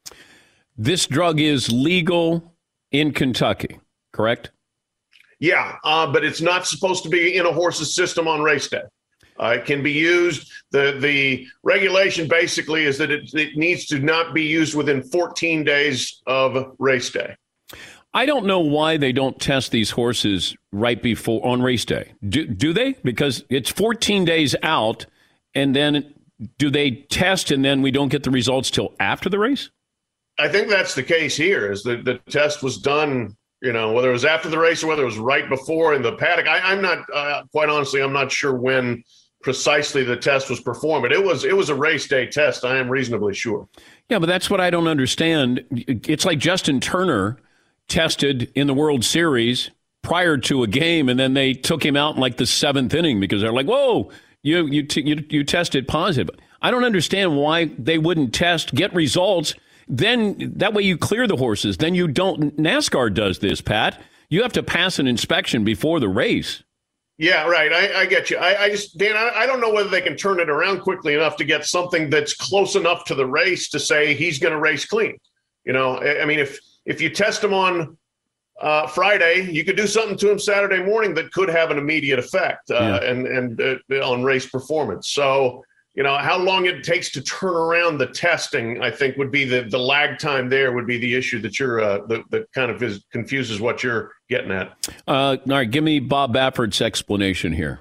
[0.76, 2.54] This drug is legal
[2.90, 3.78] in Kentucky,
[4.12, 4.50] correct?
[5.38, 8.82] Yeah, uh, but it's not supposed to be in a horse's system on race day.
[9.40, 10.50] Uh, it can be used.
[10.70, 15.64] the The regulation basically is that it, it needs to not be used within 14
[15.64, 17.36] days of race day.
[18.14, 22.12] I don't know why they don't test these horses right before on race day.
[22.28, 22.92] Do, do they?
[23.04, 25.06] Because it's 14 days out,
[25.54, 26.12] and then
[26.58, 29.70] do they test and then we don't get the results till after the race?
[30.38, 31.70] I think that's the case here.
[31.72, 34.88] Is that the test was done you know, whether it was after the race or
[34.88, 36.48] whether it was right before in the paddock.
[36.48, 39.04] I, am not, uh, quite honestly, I'm not sure when
[39.40, 42.64] precisely the test was performed, but it was it was a race day test.
[42.64, 43.68] I am reasonably sure.
[44.08, 45.64] Yeah, but that's what I don't understand.
[45.70, 47.38] It's like Justin Turner
[47.92, 49.70] tested in the World Series
[50.02, 53.20] prior to a game, and then they took him out in like the seventh inning
[53.20, 54.10] because they're like, "Whoa,
[54.42, 58.94] you you t- you, you tested positive." I don't understand why they wouldn't test, get
[58.94, 59.54] results
[59.88, 61.76] then that way you clear the horses.
[61.76, 62.56] Then you don't.
[62.56, 64.00] NASCAR does this, Pat.
[64.28, 66.62] You have to pass an inspection before the race.
[67.18, 67.72] Yeah, right.
[67.72, 68.38] I, I get you.
[68.38, 71.14] I, I, just, Dan, I, I, don't know whether they can turn it around quickly
[71.14, 74.58] enough to get something that's close enough to the race to say he's going to
[74.58, 75.18] race clean.
[75.64, 77.96] You know, I, mean, if if you test him on
[78.60, 82.18] uh, Friday, you could do something to him Saturday morning that could have an immediate
[82.18, 83.10] effect uh, yeah.
[83.10, 85.10] and and uh, on race performance.
[85.10, 85.64] So
[85.94, 89.44] you know how long it takes to turn around the testing i think would be
[89.44, 92.70] the the lag time there would be the issue that you're uh that, that kind
[92.70, 94.72] of is confuses what you're getting at.
[95.06, 97.80] Uh all right give me bob baffert's explanation here.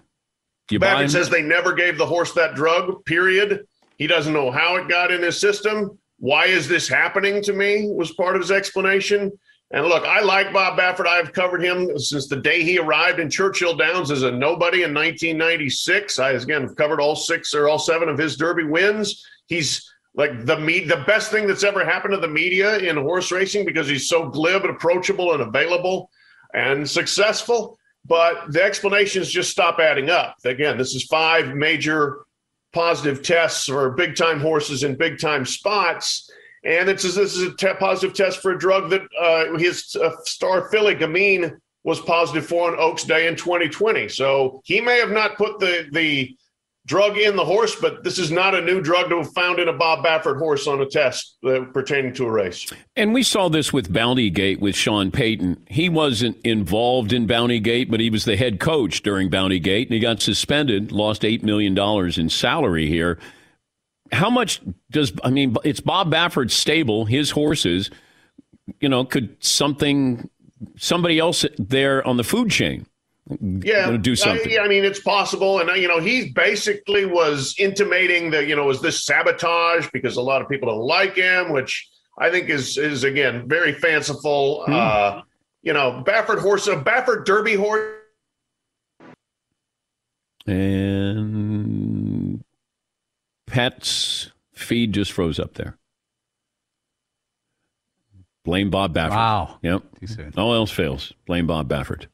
[0.69, 3.65] You Baffert says they never gave the horse that drug period.
[3.97, 7.89] He doesn't know how it got in his system why is this happening to me
[7.91, 9.31] was part of his explanation
[9.73, 11.07] and look, I like Bob Baffert.
[11.07, 14.93] I've covered him since the day he arrived in Churchill Downs as a nobody in
[14.93, 16.19] 1996.
[16.19, 19.25] I again have covered all six or all seven of his Derby wins.
[19.47, 23.31] He's like the me the best thing that's ever happened to the media in horse
[23.31, 26.09] racing because he's so glib and approachable and available
[26.53, 27.77] and successful.
[28.03, 30.35] But the explanations just stop adding up.
[30.43, 32.25] Again, this is five major
[32.73, 36.29] positive tests for big time horses in big time spots
[36.63, 40.11] and it's this is a te- positive test for a drug that uh, his uh,
[40.25, 44.07] star filly Gamine was positive for on Oaks Day in 2020.
[44.09, 46.35] So he may have not put the the
[46.85, 49.67] drug in the horse, but this is not a new drug to have found in
[49.67, 52.71] a Bob Baffert horse on a test uh, pertaining to a race.
[52.95, 55.65] And we saw this with Bounty Gate with Sean Payton.
[55.67, 59.87] He wasn't involved in Bounty Gate, but he was the head coach during Bounty Gate,
[59.87, 61.77] and he got suspended, lost $8 million
[62.19, 63.19] in salary here
[64.11, 65.55] how much does I mean?
[65.63, 67.89] It's Bob Baffert's stable, his horses.
[68.79, 70.29] You know, could something
[70.77, 72.85] somebody else there on the food chain?
[73.39, 74.57] Yeah, do something.
[74.59, 78.55] I, I mean, it's possible, and uh, you know, he basically was intimating that you
[78.55, 82.49] know, was this sabotage because a lot of people don't like him, which I think
[82.49, 84.63] is is again very fanciful.
[84.65, 84.73] Hmm.
[84.73, 85.21] Uh,
[85.61, 87.97] you know, Baffert horse, a Baffert Derby horse.
[90.47, 92.43] And
[93.45, 95.77] Pat's feed just froze up there.
[98.43, 99.11] Blame Bob Baffert.
[99.11, 99.59] Wow.
[99.61, 99.83] Yep.
[99.99, 100.33] Too soon.
[100.35, 101.13] All else fails.
[101.27, 102.07] Blame Bob Baffert.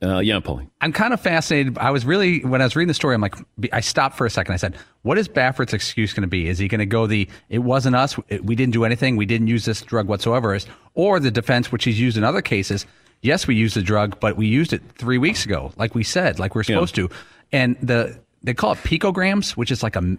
[0.00, 0.68] Uh, yeah, Paulie.
[0.80, 1.76] I'm kind of fascinated.
[1.76, 3.34] I was really when I was reading the story, I'm like,
[3.72, 4.54] I stopped for a second.
[4.54, 6.48] I said, "What is Baffert's excuse going to be?
[6.48, 9.48] Is he going to go the it wasn't us, we didn't do anything, we didn't
[9.48, 10.56] use this drug whatsoever,"
[10.94, 12.86] or the defense, which he's used in other cases?
[13.22, 16.38] Yes, we used the drug, but we used it three weeks ago, like we said,
[16.38, 17.10] like we're supposed to.
[17.50, 20.16] And the they call it picograms, which is like a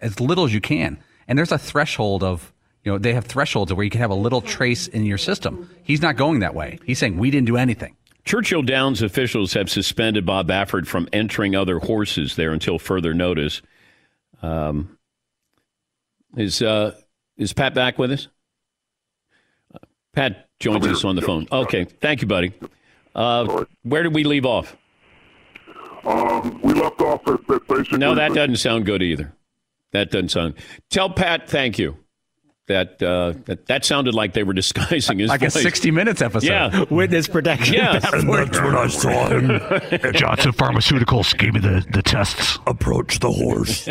[0.00, 0.98] as little as you can.
[1.28, 2.50] And there's a threshold of
[2.82, 5.68] you know they have thresholds where you can have a little trace in your system.
[5.82, 6.78] He's not going that way.
[6.86, 7.94] He's saying we didn't do anything.
[8.24, 13.62] Churchill Downs officials have suspended Bob Baffert from entering other horses there until further notice.
[14.42, 14.96] Um,
[16.36, 16.94] is uh,
[17.36, 18.28] is Pat back with us?
[19.74, 19.78] Uh,
[20.12, 21.46] Pat joins us on the phone.
[21.50, 22.52] Okay, thank you, buddy.
[23.14, 24.76] Uh, where did we leave off?
[26.04, 27.98] Um, we left off at, at basically.
[27.98, 29.32] No, that doesn't sound good either.
[29.92, 30.54] That doesn't sound.
[30.90, 31.96] Tell Pat thank you.
[32.68, 36.46] That uh, that, that sounded like they were disguising his Like a 60 Minutes episode.
[36.46, 37.74] Yeah, Witness protection.
[37.74, 39.48] yeah And that's when I saw him.
[40.12, 42.58] Johnson Pharmaceuticals gave me the, the tests.
[42.66, 43.88] Approach the horse.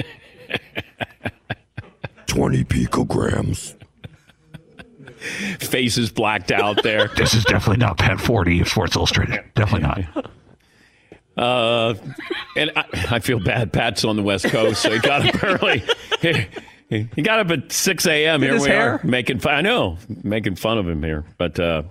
[2.28, 3.76] 20 picograms.
[5.60, 7.10] Face is blacked out there.
[7.16, 9.44] This is definitely not Pat Forde of Sports Illustrated.
[9.54, 10.32] Definitely not.
[11.38, 11.94] Uh,
[12.56, 13.72] and I, I feel bad.
[13.72, 15.84] Pat's on the West Coast, so he got up early.
[16.92, 18.42] He, he got up at 6 a.m.
[18.42, 18.96] Here we hair?
[18.96, 19.56] are making fun.
[19.56, 21.24] I know, making fun of him here.
[21.38, 21.84] But uh,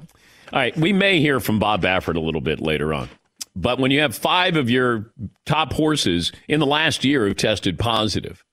[0.53, 3.09] all right, we may hear from Bob Baffert a little bit later on.
[3.57, 5.11] But when you have five of your
[5.47, 8.45] top horses in the last year who've tested positive,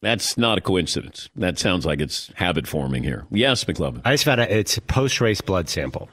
[0.00, 1.28] that's not a coincidence.
[1.36, 3.26] That sounds like it's habit forming here.
[3.30, 4.00] Yes, McLovin.
[4.02, 6.08] I just found out it's a post race blood sample.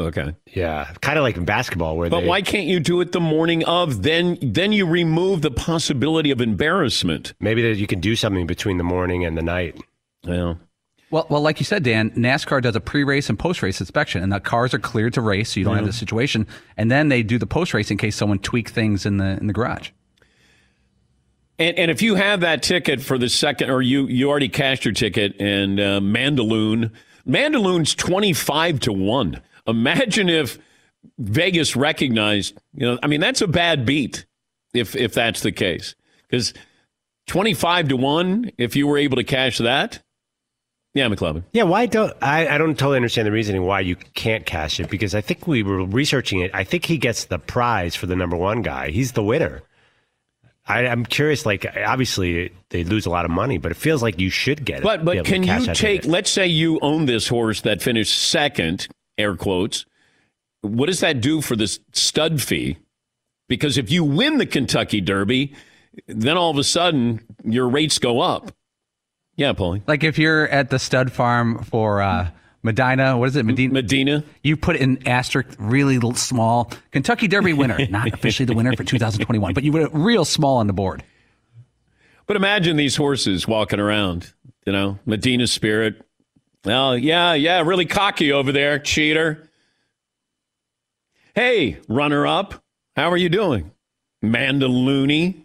[0.00, 0.34] Okay.
[0.52, 3.20] Yeah, kind of like in basketball where But they, why can't you do it the
[3.20, 4.02] morning of?
[4.02, 7.32] Then then you remove the possibility of embarrassment.
[7.40, 9.80] maybe that you can do something between the morning and the night.
[10.26, 10.58] Well,
[11.10, 14.40] Well, well, like you said, Dan, NASCAR does a pre-race and post-race inspection, and the
[14.40, 15.88] cars are cleared to race, so you don't have Mhm.
[15.88, 16.48] this situation.
[16.76, 19.52] And then they do the post-race in case someone tweaked things in the in the
[19.52, 19.90] garage.
[21.58, 24.84] And, and if you have that ticket for the second, or you, you already cashed
[24.84, 26.90] your ticket, and uh, Mandaloun,
[27.28, 29.40] Mandaloun's 25 to 1.
[29.66, 30.58] Imagine if
[31.18, 34.26] Vegas recognized, you know, I mean, that's a bad beat
[34.72, 35.94] if, if that's the case.
[36.28, 36.54] Because
[37.26, 40.02] 25 to 1, if you were able to cash that,
[40.94, 41.42] yeah, McLovin.
[41.52, 42.46] Yeah, why don't I?
[42.46, 45.64] I don't totally understand the reasoning why you can't cash it because I think we
[45.64, 46.52] were researching it.
[46.54, 48.90] I think he gets the prize for the number one guy.
[48.90, 49.62] He's the winner.
[50.66, 51.44] I, I'm curious.
[51.44, 54.78] Like, obviously they lose a lot of money, but it feels like you should get
[54.78, 54.82] it.
[54.84, 56.06] But but can you take?
[56.06, 58.86] Let's say you own this horse that finished second,
[59.18, 59.86] air quotes.
[60.62, 62.78] What does that do for this stud fee?
[63.48, 65.54] Because if you win the Kentucky Derby,
[66.06, 68.52] then all of a sudden your rates go up.
[69.36, 69.82] Yeah, Paulie.
[69.86, 72.30] Like if you're at the stud farm for uh,
[72.62, 73.74] Medina, what is it, Medina?
[73.74, 74.24] Medina.
[74.42, 79.54] You put an asterisk really small Kentucky Derby winner, not officially the winner for 2021,
[79.54, 81.04] but you put it real small on the board.
[82.26, 84.32] But imagine these horses walking around.
[84.66, 86.03] You know, Medina Spirit.
[86.64, 89.50] Well, yeah, yeah, really cocky over there, cheater.
[91.34, 92.62] Hey, runner up,
[92.96, 93.70] how are you doing?
[94.22, 95.44] Mandaloony.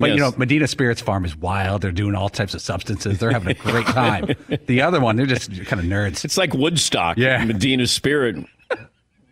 [0.00, 1.82] But you know, Medina Spirits Farm is wild.
[1.82, 3.18] They're doing all types of substances.
[3.18, 4.28] They're having a great time.
[4.66, 6.24] the other one, they're just kind of nerds.
[6.24, 7.18] It's like Woodstock.
[7.18, 7.44] Yeah.
[7.44, 8.44] Medina Spirit.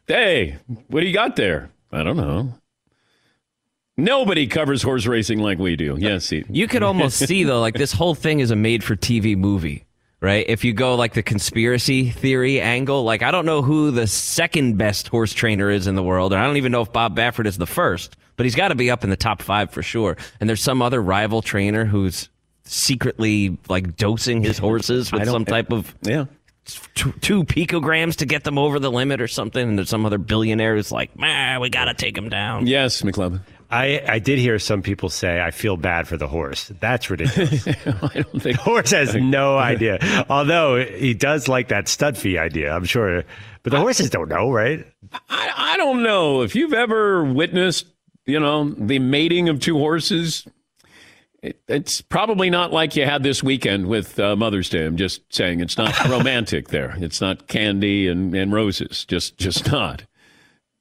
[0.09, 0.59] hey,
[0.89, 1.71] what do you got there?
[1.93, 2.53] I don't know.
[3.97, 5.97] Nobody covers horse racing like we do.
[5.99, 9.86] Yes, he, You could almost see though, like this whole thing is a made-for-TV movie,
[10.27, 10.45] right?
[10.49, 14.77] If you go like the conspiracy theory angle, like I don't know who the second
[14.77, 17.47] best horse trainer is in the world, and I don't even know if Bob Baffert
[17.47, 20.17] is the first, but he's got to be up in the top five for sure.
[20.41, 22.29] And there's some other rival trainer who's
[22.65, 26.25] secretly like dosing his horses with some type of yeah
[26.67, 29.69] two, two picograms to get them over the limit or something.
[29.69, 32.67] And there's some other billionaire who's like, man, we got to take him down.
[32.67, 33.41] Yes, McLovin.
[33.71, 36.71] I, I did hear some people say I feel bad for the horse.
[36.81, 37.67] That's ridiculous.
[37.87, 39.99] I don't think the horse has no idea.
[40.29, 43.25] Although he does like that stud fee idea, I'm sure.
[43.63, 44.87] But the horses don't know, right?
[45.29, 47.87] I, I don't know if you've ever witnessed,
[48.25, 50.47] you know, the mating of two horses.
[51.43, 54.85] It, it's probably not like you had this weekend with uh, Mother's Day.
[54.85, 56.95] I'm just saying it's not romantic there.
[56.99, 59.05] It's not candy and, and roses.
[59.05, 60.05] Just just not.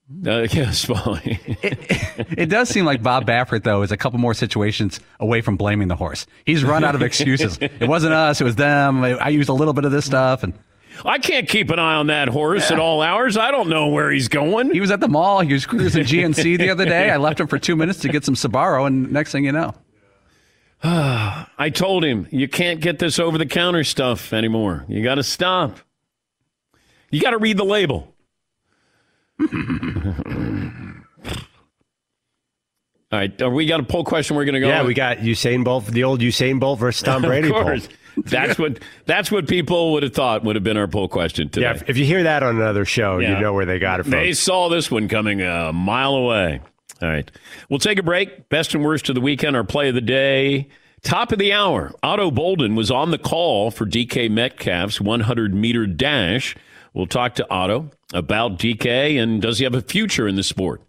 [0.25, 0.45] Uh,
[0.87, 1.39] Molly.
[1.63, 5.57] it, it does seem like Bob Baffert, though, is a couple more situations away from
[5.57, 6.27] blaming the horse.
[6.45, 7.57] He's run out of excuses.
[7.59, 9.03] it wasn't us; it was them.
[9.03, 10.53] I, used a little bit of this stuff, and
[11.03, 12.75] I can't keep an eye on that horse yeah.
[12.75, 13.35] at all hours.
[13.35, 14.71] I don't know where he's going.
[14.71, 15.41] He was at the mall.
[15.41, 17.09] He was cruising GNC the other day.
[17.09, 19.73] I left him for two minutes to get some Sbarro, and next thing you know.
[20.83, 24.85] I told him, you can't get this over the counter stuff anymore.
[24.87, 25.79] You got to stop.
[27.09, 28.14] You got to read the label.
[33.11, 34.67] All right, we got a poll question we're going to go?
[34.67, 34.88] Yeah, on?
[34.88, 37.77] we got Usain Bolt, the old Usain Bolt versus Tom Brady poll.
[38.17, 41.65] That's what that's what people would have thought would have been our poll question today.
[41.65, 43.36] Yeah, if you hear that on another show, yeah.
[43.36, 44.11] you know where they got it from.
[44.11, 46.61] They saw this one coming a mile away.
[47.01, 47.29] All right,
[47.69, 48.47] we'll take a break.
[48.47, 50.69] Best and worst of the weekend, our play of the day.
[51.01, 55.86] Top of the hour, Ato Boldon was on the call for DK Metcalf's 100 meter
[55.86, 56.55] dash.
[56.93, 60.82] We'll talk to Ato about DK and does he have a future in the sport?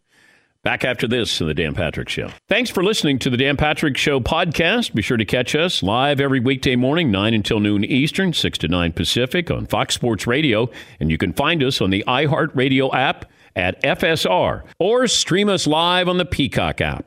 [0.62, 2.30] Back after this in the Dan Patrick Show.
[2.48, 4.94] Thanks for listening to the Dan Patrick Show podcast.
[4.94, 8.68] Be sure to catch us live every weekday morning, 9 until noon Eastern, 6 to
[8.68, 10.68] 9 Pacific on Fox Sports Radio.
[10.98, 16.08] And you can find us on the iHeartRadio app at FSR or stream us live
[16.08, 17.06] on the Peacock app.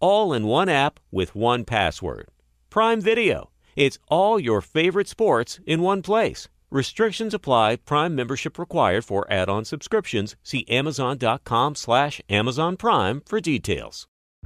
[0.00, 2.28] all in one app with one password.
[2.70, 3.50] Prime Video.
[3.76, 6.48] It's all your favorite sports in one place.
[6.70, 7.76] Restrictions apply.
[7.76, 10.36] Prime membership required for add-on subscriptions.
[10.42, 14.06] See amazon.com slash Amazon Prime for details.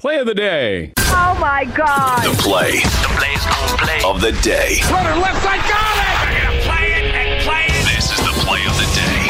[0.00, 0.94] Play of the day.
[0.96, 2.24] Oh my God.
[2.24, 2.80] The play.
[2.80, 4.00] The play's gonna play.
[4.02, 4.80] Of the day.
[4.90, 6.16] Runner left side, got it!
[6.24, 7.84] They're gonna play it and play it.
[7.84, 9.28] This is the play of the day.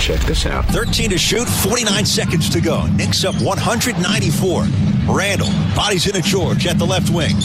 [0.00, 0.64] Check this out.
[0.74, 2.84] 13 to shoot, 49 seconds to go.
[2.98, 4.66] Knicks up 194.
[5.06, 7.36] Randle bodies into George at the left wing.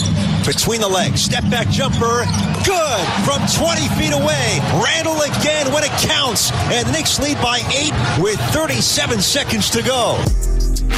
[0.44, 2.26] Between the legs, step back jumper.
[2.66, 4.58] Good from 20 feet away.
[4.82, 6.52] Randle again when it counts.
[6.74, 10.18] And the Knicks lead by eight with 37 seconds to go.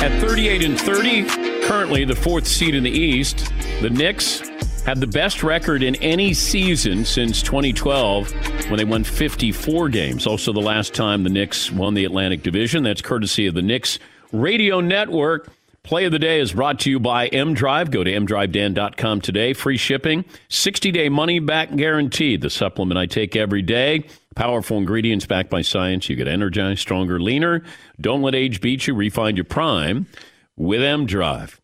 [0.03, 1.23] At 38 and 30,
[1.65, 4.41] currently the fourth seed in the East, the Knicks
[4.85, 8.33] have the best record in any season since 2012
[8.67, 10.27] when they won 54 games.
[10.27, 12.83] Also, the last time the Knicks won the Atlantic Division.
[12.83, 13.97] That's courtesy of the Knicks
[14.33, 15.49] Radio Network.
[15.83, 17.91] Play of the day is brought to you by M Drive.
[17.91, 19.51] Go to mdrivedan.com today.
[19.51, 22.39] Free shipping, 60 day money back guaranteed.
[22.39, 24.05] The supplement I take every day.
[24.33, 26.07] Powerful ingredients backed by science.
[26.07, 27.63] You get energized, stronger, leaner.
[27.99, 28.95] Don't let age beat you.
[28.95, 30.07] Refine your prime
[30.55, 31.59] with M Drive.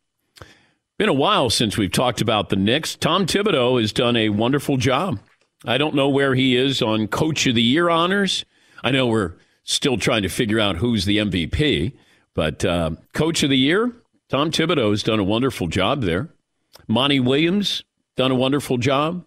[0.98, 2.96] Been a while since we've talked about the Knicks.
[2.98, 5.20] Tom Thibodeau has done a wonderful job.
[5.64, 8.44] I don't know where he is on Coach of the Year honors.
[8.84, 11.94] I know we're still trying to figure out who's the MVP,
[12.34, 13.94] but uh, Coach of the Year,
[14.30, 16.30] Tom Thibodeau has done a wonderful job there.
[16.88, 17.84] Monty Williams
[18.16, 19.26] done a wonderful job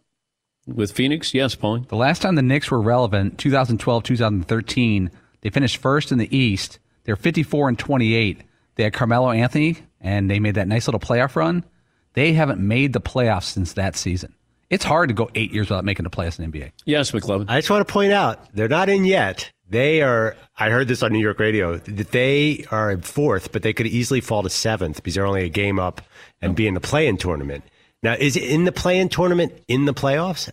[0.64, 1.34] with Phoenix.
[1.34, 1.86] Yes, Pauline.
[1.88, 6.78] The last time the Knicks were relevant, 2012, 2013, they finished first in the East.
[7.03, 8.42] They're 54 and 28.
[8.76, 11.64] They had Carmelo Anthony, and they made that nice little playoff run.
[12.12, 14.36] They haven't made the playoffs since that season.
[14.70, 16.70] It's hard to go eight years without making the playoffs in the NBA.
[16.86, 17.46] Yes, McLovin.
[17.48, 19.50] I just want to point out they're not in yet.
[19.73, 20.37] They are.
[20.59, 23.87] I heard this on New York radio that they are in fourth, but they could
[23.87, 26.03] easily fall to seventh because they're only a game up
[26.43, 27.64] and be in the play-in tournament.
[28.03, 30.51] Now, is it in the play-in tournament in the playoffs?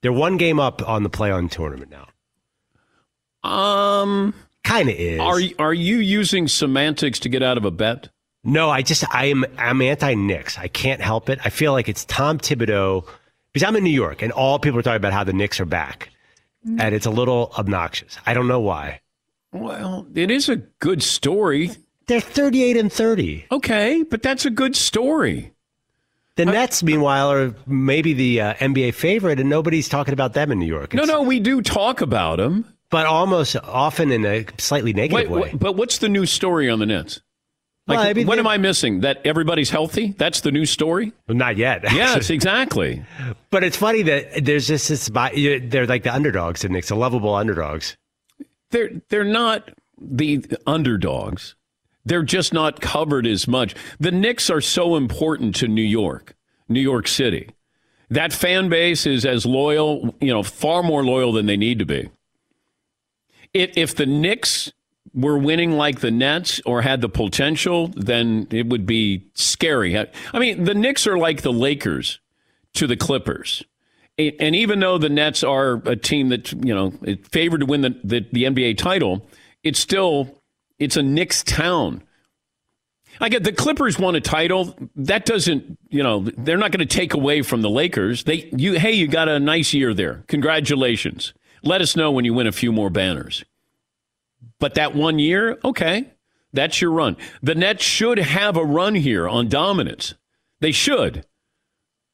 [0.00, 2.06] They're one game up on the play-in tournament now.
[3.42, 4.32] Um,
[4.62, 5.18] kind of is.
[5.18, 8.10] Are are you using semantics to get out of a bet?
[8.44, 10.56] No, I just I am I'm anti Knicks.
[10.56, 11.40] I can't help it.
[11.44, 13.08] I feel like it's Tom Thibodeau
[13.52, 15.64] because I'm in New York and all people are talking about how the Knicks are
[15.64, 16.10] back,
[16.64, 18.16] and it's a little obnoxious.
[18.26, 19.00] I don't know why.
[19.52, 21.70] Well, it is a good story.
[22.06, 23.46] They're 38 and 30.
[23.52, 25.52] Okay, but that's a good story.
[26.36, 30.58] The Nets, meanwhile, are maybe the uh, NBA favorite, and nobody's talking about them in
[30.58, 30.94] New York.
[30.94, 35.30] no, no, we do talk about them, but almost often in a slightly negative Wait,
[35.30, 35.50] way.
[35.50, 37.20] wait, but what's the new story on the Nets?
[37.88, 39.00] Like, Well, I mean, what they- am I missing?
[39.00, 40.14] That everybody's healthy?
[40.16, 41.12] That's the new story?
[41.28, 41.82] Not yet.
[41.92, 43.04] Yes, exactly.
[43.50, 45.08] But it's funny that there's just this.
[45.08, 47.96] They're like the underdogs, and Knicks, the lovable underdogs.
[48.70, 49.70] They're they're not
[50.00, 51.56] the underdogs.
[52.04, 53.74] They're just not covered as much.
[54.00, 56.34] The Knicks are so important to New York,
[56.68, 57.50] New York City.
[58.10, 61.86] That fan base is as loyal, you know, far more loyal than they need to
[61.86, 62.10] be.
[63.54, 64.72] If, if the Knicks
[65.14, 69.96] were winning like the Nets or had the potential, then it would be scary.
[69.98, 72.20] I mean, the Knicks are like the Lakers
[72.74, 73.62] to the Clippers.
[74.18, 76.92] And even though the Nets are a team that, you know,
[77.30, 79.26] favored to win the, the, the NBA title,
[79.62, 80.42] it's still
[80.78, 82.02] it's a Knicks town.
[83.20, 84.74] I get the Clippers won a title.
[84.96, 88.24] That doesn't, you know, they're not going to take away from the Lakers.
[88.24, 90.24] They you hey, you got a nice year there.
[90.28, 91.32] Congratulations.
[91.62, 93.44] Let us know when you win a few more banners.
[94.58, 96.12] But that one year, okay,
[96.52, 97.16] that's your run.
[97.42, 100.14] The Nets should have a run here on dominance.
[100.60, 101.26] They should.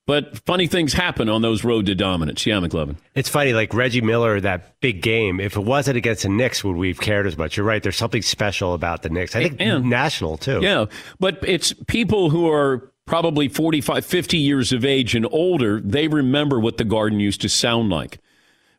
[0.06, 2.46] But funny things happen on those road to dominance.
[2.46, 2.96] Yeah, McLovin.
[3.14, 5.38] It's funny, like Reggie Miller, that big game.
[5.38, 7.58] If it wasn't against the Knicks, would we have cared as much?
[7.58, 7.82] You're right.
[7.82, 9.36] There's something special about the Knicks.
[9.36, 10.60] I think national too.
[10.62, 10.86] Yeah,
[11.20, 16.58] but it's people who are probably 45, 50 years of age and older, they remember
[16.58, 18.18] what the Garden used to sound like.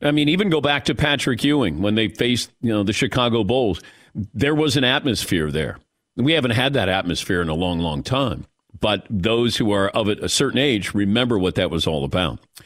[0.02, 3.44] I mean, even go back to Patrick Ewing when they faced, you know, the Chicago
[3.44, 3.82] Bulls.
[4.16, 5.78] There was an atmosphere there.
[6.16, 8.46] We haven't had that atmosphere in a long, long time.
[8.80, 12.40] But those who are of a certain age remember what that was all about.
[12.60, 12.64] A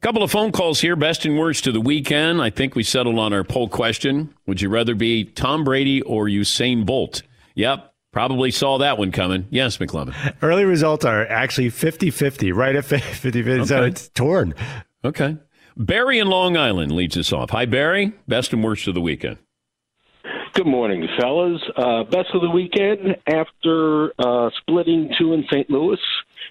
[0.00, 0.96] Couple of phone calls here.
[0.96, 2.40] Best and worst to the weekend.
[2.40, 4.34] I think we settled on our poll question.
[4.46, 7.22] Would you rather be Tom Brady or Usain Bolt?
[7.56, 9.46] Yep, probably saw that one coming.
[9.50, 10.34] Yes, McLovin.
[10.40, 13.66] Early results are actually 50 50, right at 50 50.
[13.66, 14.54] So it's torn.
[15.04, 15.36] Okay.
[15.76, 17.50] Barry in Long Island leads us off.
[17.50, 18.12] Hi, Barry.
[18.28, 19.38] Best and worst of the weekend.
[20.52, 21.60] Good morning, fellas.
[21.76, 25.70] Uh, best of the weekend after uh, splitting two in St.
[25.70, 25.98] Louis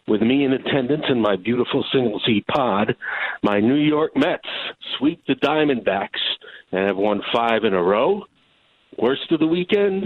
[0.07, 2.95] with me in attendance in my beautiful single seat pod.
[3.43, 4.47] My New York Mets
[4.97, 6.19] sweep the Diamondbacks
[6.71, 8.23] and have won five in a row.
[8.97, 10.05] Worst of the weekend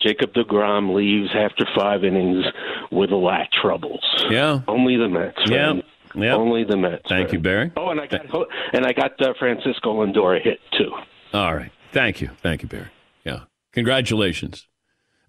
[0.00, 2.44] Jacob DeGrom leaves after five innings
[2.90, 4.02] with a lat troubles.
[4.30, 4.60] Yeah.
[4.66, 5.38] Only the Mets.
[5.46, 5.74] Yeah.
[5.74, 5.82] man.
[6.14, 6.34] Yeah.
[6.34, 7.02] Only the Mets.
[7.08, 7.72] Thank you, Barry.
[7.76, 8.26] Oh, and I got
[8.72, 10.90] and I got uh, Francisco Lindor hit too.
[11.32, 11.72] All right.
[11.92, 12.30] Thank you.
[12.42, 12.88] Thank you, Barry.
[13.24, 13.40] Yeah.
[13.72, 14.68] Congratulations.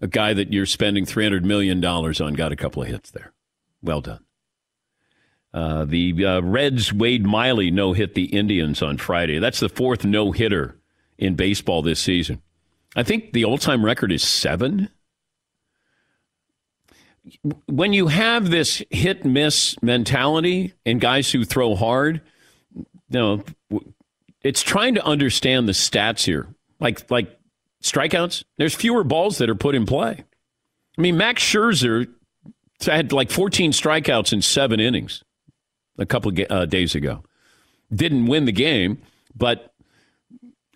[0.00, 3.32] A guy that you're spending $300 million on got a couple of hits there.
[3.82, 4.24] Well done.
[5.52, 9.38] Uh, the uh, Reds, Wade Miley, no hit the Indians on Friday.
[9.38, 10.76] That's the fourth no hitter
[11.16, 12.42] in baseball this season.
[12.96, 14.88] I think the all time record is seven.
[17.66, 22.20] When you have this hit miss mentality and guys who throw hard,
[22.74, 23.44] you know,
[24.42, 26.48] it's trying to understand the stats here.
[26.80, 27.38] Like like
[27.82, 30.24] strikeouts, there's fewer balls that are put in play.
[30.98, 32.08] I mean, Max Scherzer
[32.82, 35.24] had like 14 strikeouts in seven innings
[35.98, 37.22] a couple of uh, days ago.
[37.92, 39.00] Didn't win the game,
[39.34, 39.72] but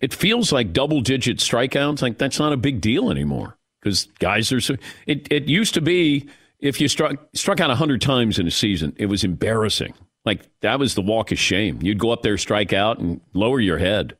[0.01, 2.01] it feels like double digit strikeouts.
[2.01, 4.59] Like that's not a big deal anymore because guys are.
[5.07, 6.27] It, it used to be
[6.59, 9.93] if you struck struck out 100 times in a season, it was embarrassing.
[10.25, 11.79] Like that was the walk of shame.
[11.81, 14.17] You'd go up there, strike out, and lower your head.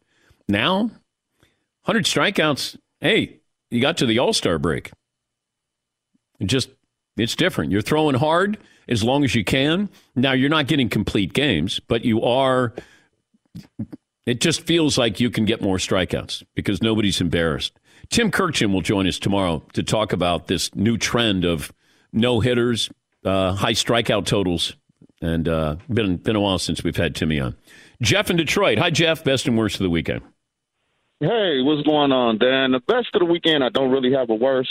[0.48, 0.92] Now,
[1.84, 3.40] 100 strikeouts, hey,
[3.70, 4.92] you got to the All Star break.
[6.40, 6.70] It just,
[7.18, 7.72] it's different.
[7.72, 8.58] You're throwing hard
[8.88, 9.90] as long as you can.
[10.16, 12.74] Now, you're not getting complete games, but you are.
[14.26, 17.78] It just feels like you can get more strikeouts because nobody's embarrassed.
[18.10, 21.72] Tim Kurkjian will join us tomorrow to talk about this new trend of
[22.12, 22.90] no hitters,
[23.24, 24.76] uh, high strikeout totals,
[25.22, 27.56] and uh, been been a while since we've had Timmy on.
[28.02, 28.80] Jeff in Detroit.
[28.80, 29.24] Hi, Jeff.
[29.24, 30.22] Best and worst of the weekend.
[31.20, 32.72] Hey, what's going on, Dan?
[32.72, 34.70] The best of the weekend, I don't really have a worst.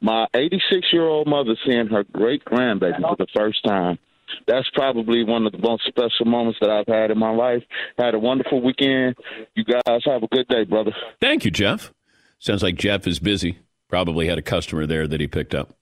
[0.00, 3.98] My 86 year old mother seeing her great grandbaby for the first time.
[4.46, 7.62] That's probably one of the most special moments that I've had in my life.
[7.98, 9.16] Had a wonderful weekend.
[9.54, 10.92] You guys have a good day, brother.
[11.20, 11.92] Thank you, Jeff.
[12.40, 13.58] Sounds like Jeff is busy.
[13.88, 15.76] Probably had a customer there that he picked up.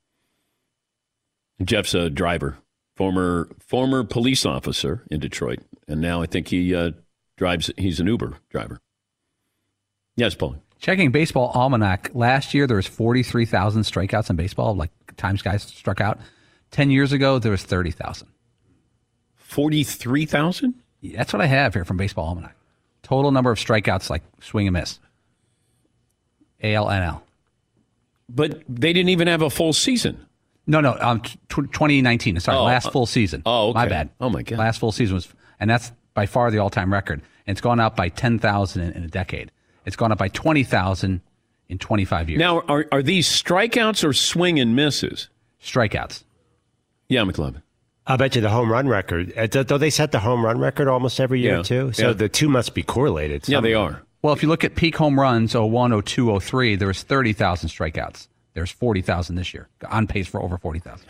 [1.62, 2.58] Jeff's a driver,
[2.96, 6.92] former former police officer in Detroit, and now I think he uh,
[7.36, 7.70] drives.
[7.76, 8.78] He's an Uber driver.
[10.16, 10.56] Yes, Paul.
[10.80, 12.10] Checking baseball almanac.
[12.12, 16.18] Last year there was forty three thousand strikeouts in baseball, like times guys struck out.
[16.70, 18.28] Ten years ago there was thirty thousand.
[19.34, 20.74] Forty three thousand.
[21.02, 22.56] That's what I have here from Baseball Almanac.
[23.02, 24.98] Total number of strikeouts, like swing and miss.
[26.62, 27.20] ALNL.
[28.28, 30.26] But they didn't even have a full season.
[30.66, 32.38] No, no, um, t- 2019.
[32.40, 33.42] Sorry, Oh, last uh, full season.
[33.46, 34.10] oh, my bad.
[34.20, 34.58] Oh, my God.
[34.58, 35.28] Last full season was,
[35.58, 37.22] and that's by far the all-time record.
[37.46, 39.50] And it's gone up by 10,000 in, in a decade.
[39.86, 41.22] It's gone up by 20,000
[41.70, 42.38] in 25 years.
[42.38, 45.28] Now, are are these strikeouts or swing and misses?
[45.62, 46.24] Strikeouts.
[47.08, 47.62] Yeah, McLovin.
[48.06, 49.32] I bet you the home run record.
[49.36, 51.62] uh, Don't don't they set the home run record almost every year Yeah.
[51.62, 51.92] too?
[51.94, 52.12] So Yeah.
[52.14, 53.46] the two must be correlated.
[53.46, 54.00] somehow.
[54.22, 58.28] Well, if you look at peak home runs, 01, 02, 03, there was 30,000 strikeouts.
[58.54, 61.06] There's 40,000 this year, on pace for over 40,000.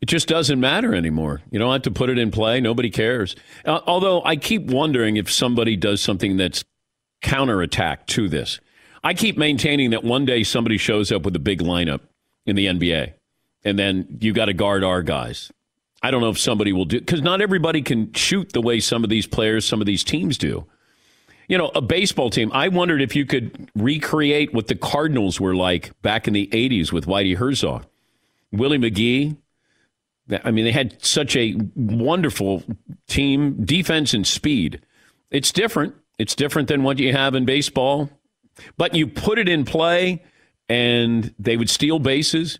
[0.00, 1.42] It just doesn't matter anymore.
[1.50, 2.60] You don't have to put it in play.
[2.60, 3.34] Nobody cares.
[3.64, 6.62] Uh, although I keep wondering if somebody does something that's
[7.22, 8.60] counterattack to this.
[9.02, 12.00] I keep maintaining that one day somebody shows up with a big lineup
[12.46, 13.14] in the NBA,
[13.64, 15.50] and then you got to guard our guys.
[16.02, 19.04] I don't know if somebody will do because not everybody can shoot the way some
[19.04, 20.66] of these players, some of these teams do.
[21.48, 22.50] You know, a baseball team.
[22.52, 26.92] I wondered if you could recreate what the Cardinals were like back in the '80s
[26.92, 27.86] with Whitey Herzog,
[28.52, 29.36] Willie McGee,
[30.42, 32.62] I mean, they had such a wonderful
[33.06, 34.80] team, defense and speed.
[35.30, 35.94] It's different.
[36.18, 38.08] It's different than what you have in baseball.
[38.76, 40.22] But you put it in play,
[40.68, 42.58] and they would steal bases.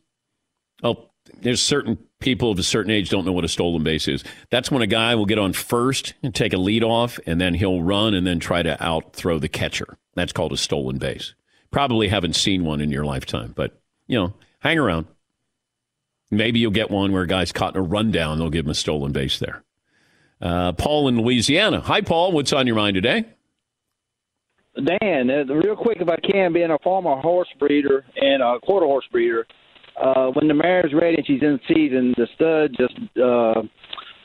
[0.82, 1.08] Oh,
[1.40, 4.24] there's certain people of a certain age don't know what a stolen base is.
[4.50, 7.54] That's when a guy will get on first and take a lead off, and then
[7.54, 9.98] he'll run and then try to out throw the catcher.
[10.14, 11.34] That's called a stolen base.
[11.70, 15.06] Probably haven't seen one in your lifetime, but you know, hang around.
[16.30, 18.38] Maybe you'll get one where a guy's caught in a rundown.
[18.38, 19.62] They'll give him a stolen base there.
[20.40, 21.80] Uh, Paul in Louisiana.
[21.82, 22.32] Hi, Paul.
[22.32, 23.26] What's on your mind today?
[24.74, 28.86] Dan, uh, real quick, if I can, being a former horse breeder and a quarter
[28.86, 29.46] horse breeder,
[30.02, 33.62] uh, when the mare's ready and she's in season, the stud just uh,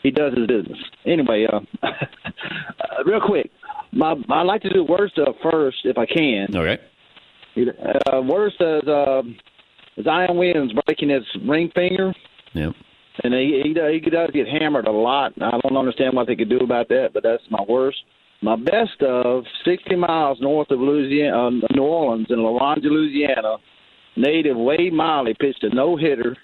[0.04, 0.78] he does his business.
[1.06, 3.52] Anyway, uh, uh, real quick,
[3.92, 6.48] my I like to do worst uh, first if I can.
[6.56, 6.78] Okay.
[8.12, 9.22] Uh, worst is uh,
[10.04, 12.14] Zion Williams breaking his ring finger.
[12.54, 12.72] Yeah.
[13.24, 15.34] And he, he does- he does get hammered a lot.
[15.42, 17.98] I don't understand what they could do about that, but that's my worst.
[18.42, 23.58] My best of 60 miles north of Louisiana, uh, New Orleans in Loranger, Louisiana.
[24.20, 26.36] Native Wade Miley pitched a no hitter.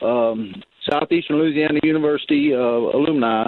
[0.00, 3.46] Um, Southeastern Louisiana University uh, alumni,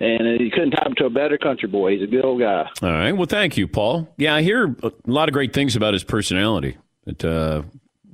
[0.00, 1.92] and he couldn't tie him to a better country boy.
[1.92, 2.68] He's a good old guy.
[2.82, 3.12] All right.
[3.12, 4.08] Well, thank you, Paul.
[4.16, 6.78] Yeah, I hear a lot of great things about his personality.
[7.04, 7.62] That uh,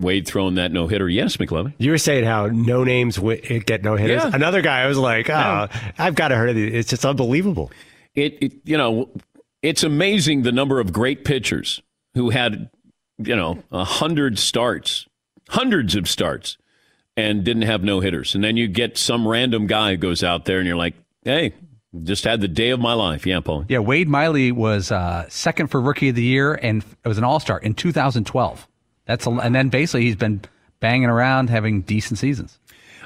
[0.01, 1.09] Wade throwing that no hitter.
[1.09, 1.75] Yes, McLovin.
[1.79, 4.23] You were saying how no names wi- get no hitters.
[4.25, 4.31] Yeah.
[4.35, 5.93] Another guy, I was like, oh, Yeah.
[5.99, 6.75] I've got to heard of it.
[6.75, 7.71] It's just unbelievable.
[8.17, 9.11] It, it, you know,
[9.63, 11.81] it's amazing the number of great pitchers
[12.15, 12.69] who had,
[13.23, 15.07] you know, a hundred starts,
[15.49, 16.57] hundreds of starts,
[17.17, 18.35] and didn't have no hitters.
[18.35, 20.95] And then you get some random guy who goes out there, and you're like,
[21.25, 21.53] hey,
[22.05, 23.27] Just had the day of my life.
[23.27, 23.65] Yeah, Paul.
[23.69, 27.25] Yeah, Wade Miley was uh, second for Rookie of the Year, and it was an
[27.25, 28.69] All Star in 2012.
[29.07, 30.41] That's a, and then basically he's been
[30.79, 32.59] banging around, having decent seasons.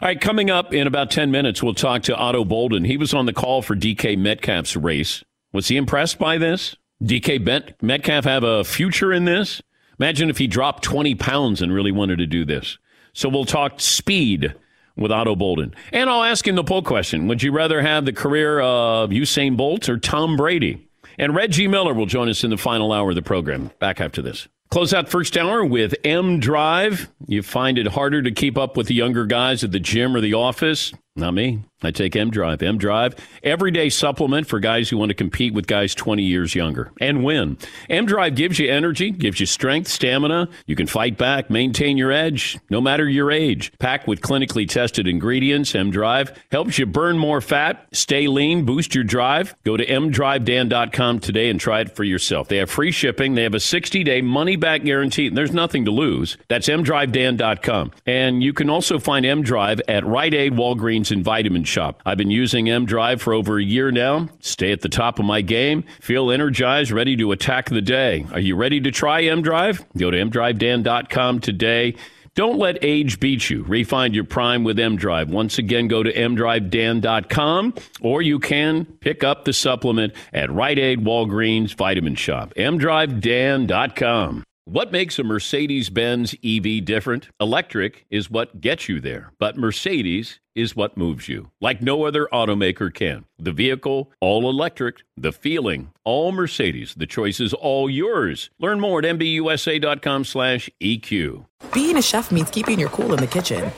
[0.02, 2.84] All right, coming up in about 10 minutes, we'll talk to Ato Boldon.
[2.84, 5.24] He was on the call for DK Metcalf's race.
[5.52, 6.76] Was he impressed by this?
[7.02, 9.62] DK Metcalf have a future in this?
[9.98, 12.78] Imagine if he dropped 20 pounds and really wanted to do this.
[13.12, 14.54] So we'll talk speed
[14.96, 15.74] with Ato Boldon.
[15.92, 19.56] And I'll ask him the poll question Would you rather have the career of Usain
[19.56, 20.88] Bolt or Tom Brady?
[21.18, 23.70] And Reggie Miller will join us in the final hour of the program.
[23.78, 24.48] Back after this.
[24.70, 27.08] Close out first hour with M Drive.
[27.28, 30.20] You find it harder to keep up with the younger guys at the gym or
[30.20, 30.92] the office?
[31.14, 31.60] Not me.
[31.86, 32.62] I take M Drive.
[32.62, 36.92] M Drive, everyday supplement for guys who want to compete with guys 20 years younger
[37.00, 37.58] and win.
[37.88, 40.48] M Drive gives you energy, gives you strength, stamina.
[40.66, 43.72] You can fight back, maintain your edge, no matter your age.
[43.78, 48.94] Packed with clinically tested ingredients, M Drive helps you burn more fat, stay lean, boost
[48.94, 49.54] your drive.
[49.64, 52.48] Go to mdrivedan.com today and try it for yourself.
[52.48, 55.84] They have free shipping, they have a 60 day money back guarantee, and there's nothing
[55.84, 56.36] to lose.
[56.48, 57.92] That's mdrivedan.com.
[58.06, 62.00] And you can also find M Drive at Rite Aid, Walgreens, and Vitamin shop.
[62.06, 64.28] I've been using M Drive for over a year now.
[64.40, 65.84] Stay at the top of my game.
[66.00, 68.24] Feel energized, ready to attack the day.
[68.32, 69.84] Are you ready to try M Drive?
[69.96, 71.96] Go to mdrivedan.com today.
[72.34, 73.62] Don't let age beat you.
[73.62, 75.30] Refine your prime with M Drive.
[75.30, 81.04] Once again, go to mdrivedan.com or you can pick up the supplement at Rite Aid,
[81.04, 82.52] Walgreens, Vitamin Shoppe.
[82.54, 84.44] mdrivedan.com.
[84.66, 87.28] What makes a Mercedes Benz EV different?
[87.38, 92.26] Electric is what gets you there, but Mercedes is what moves you, like no other
[92.32, 93.26] automaker can.
[93.38, 96.94] The vehicle, all electric, the feeling, all Mercedes.
[96.94, 98.48] The choice is all yours.
[98.58, 101.44] Learn more at mbusa.com slash EQ.
[101.74, 103.70] Being a chef means keeping your cool in the kitchen.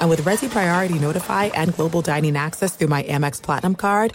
[0.00, 4.14] And with Resy Priority Notify and Global Dining Access through my Amex Platinum card,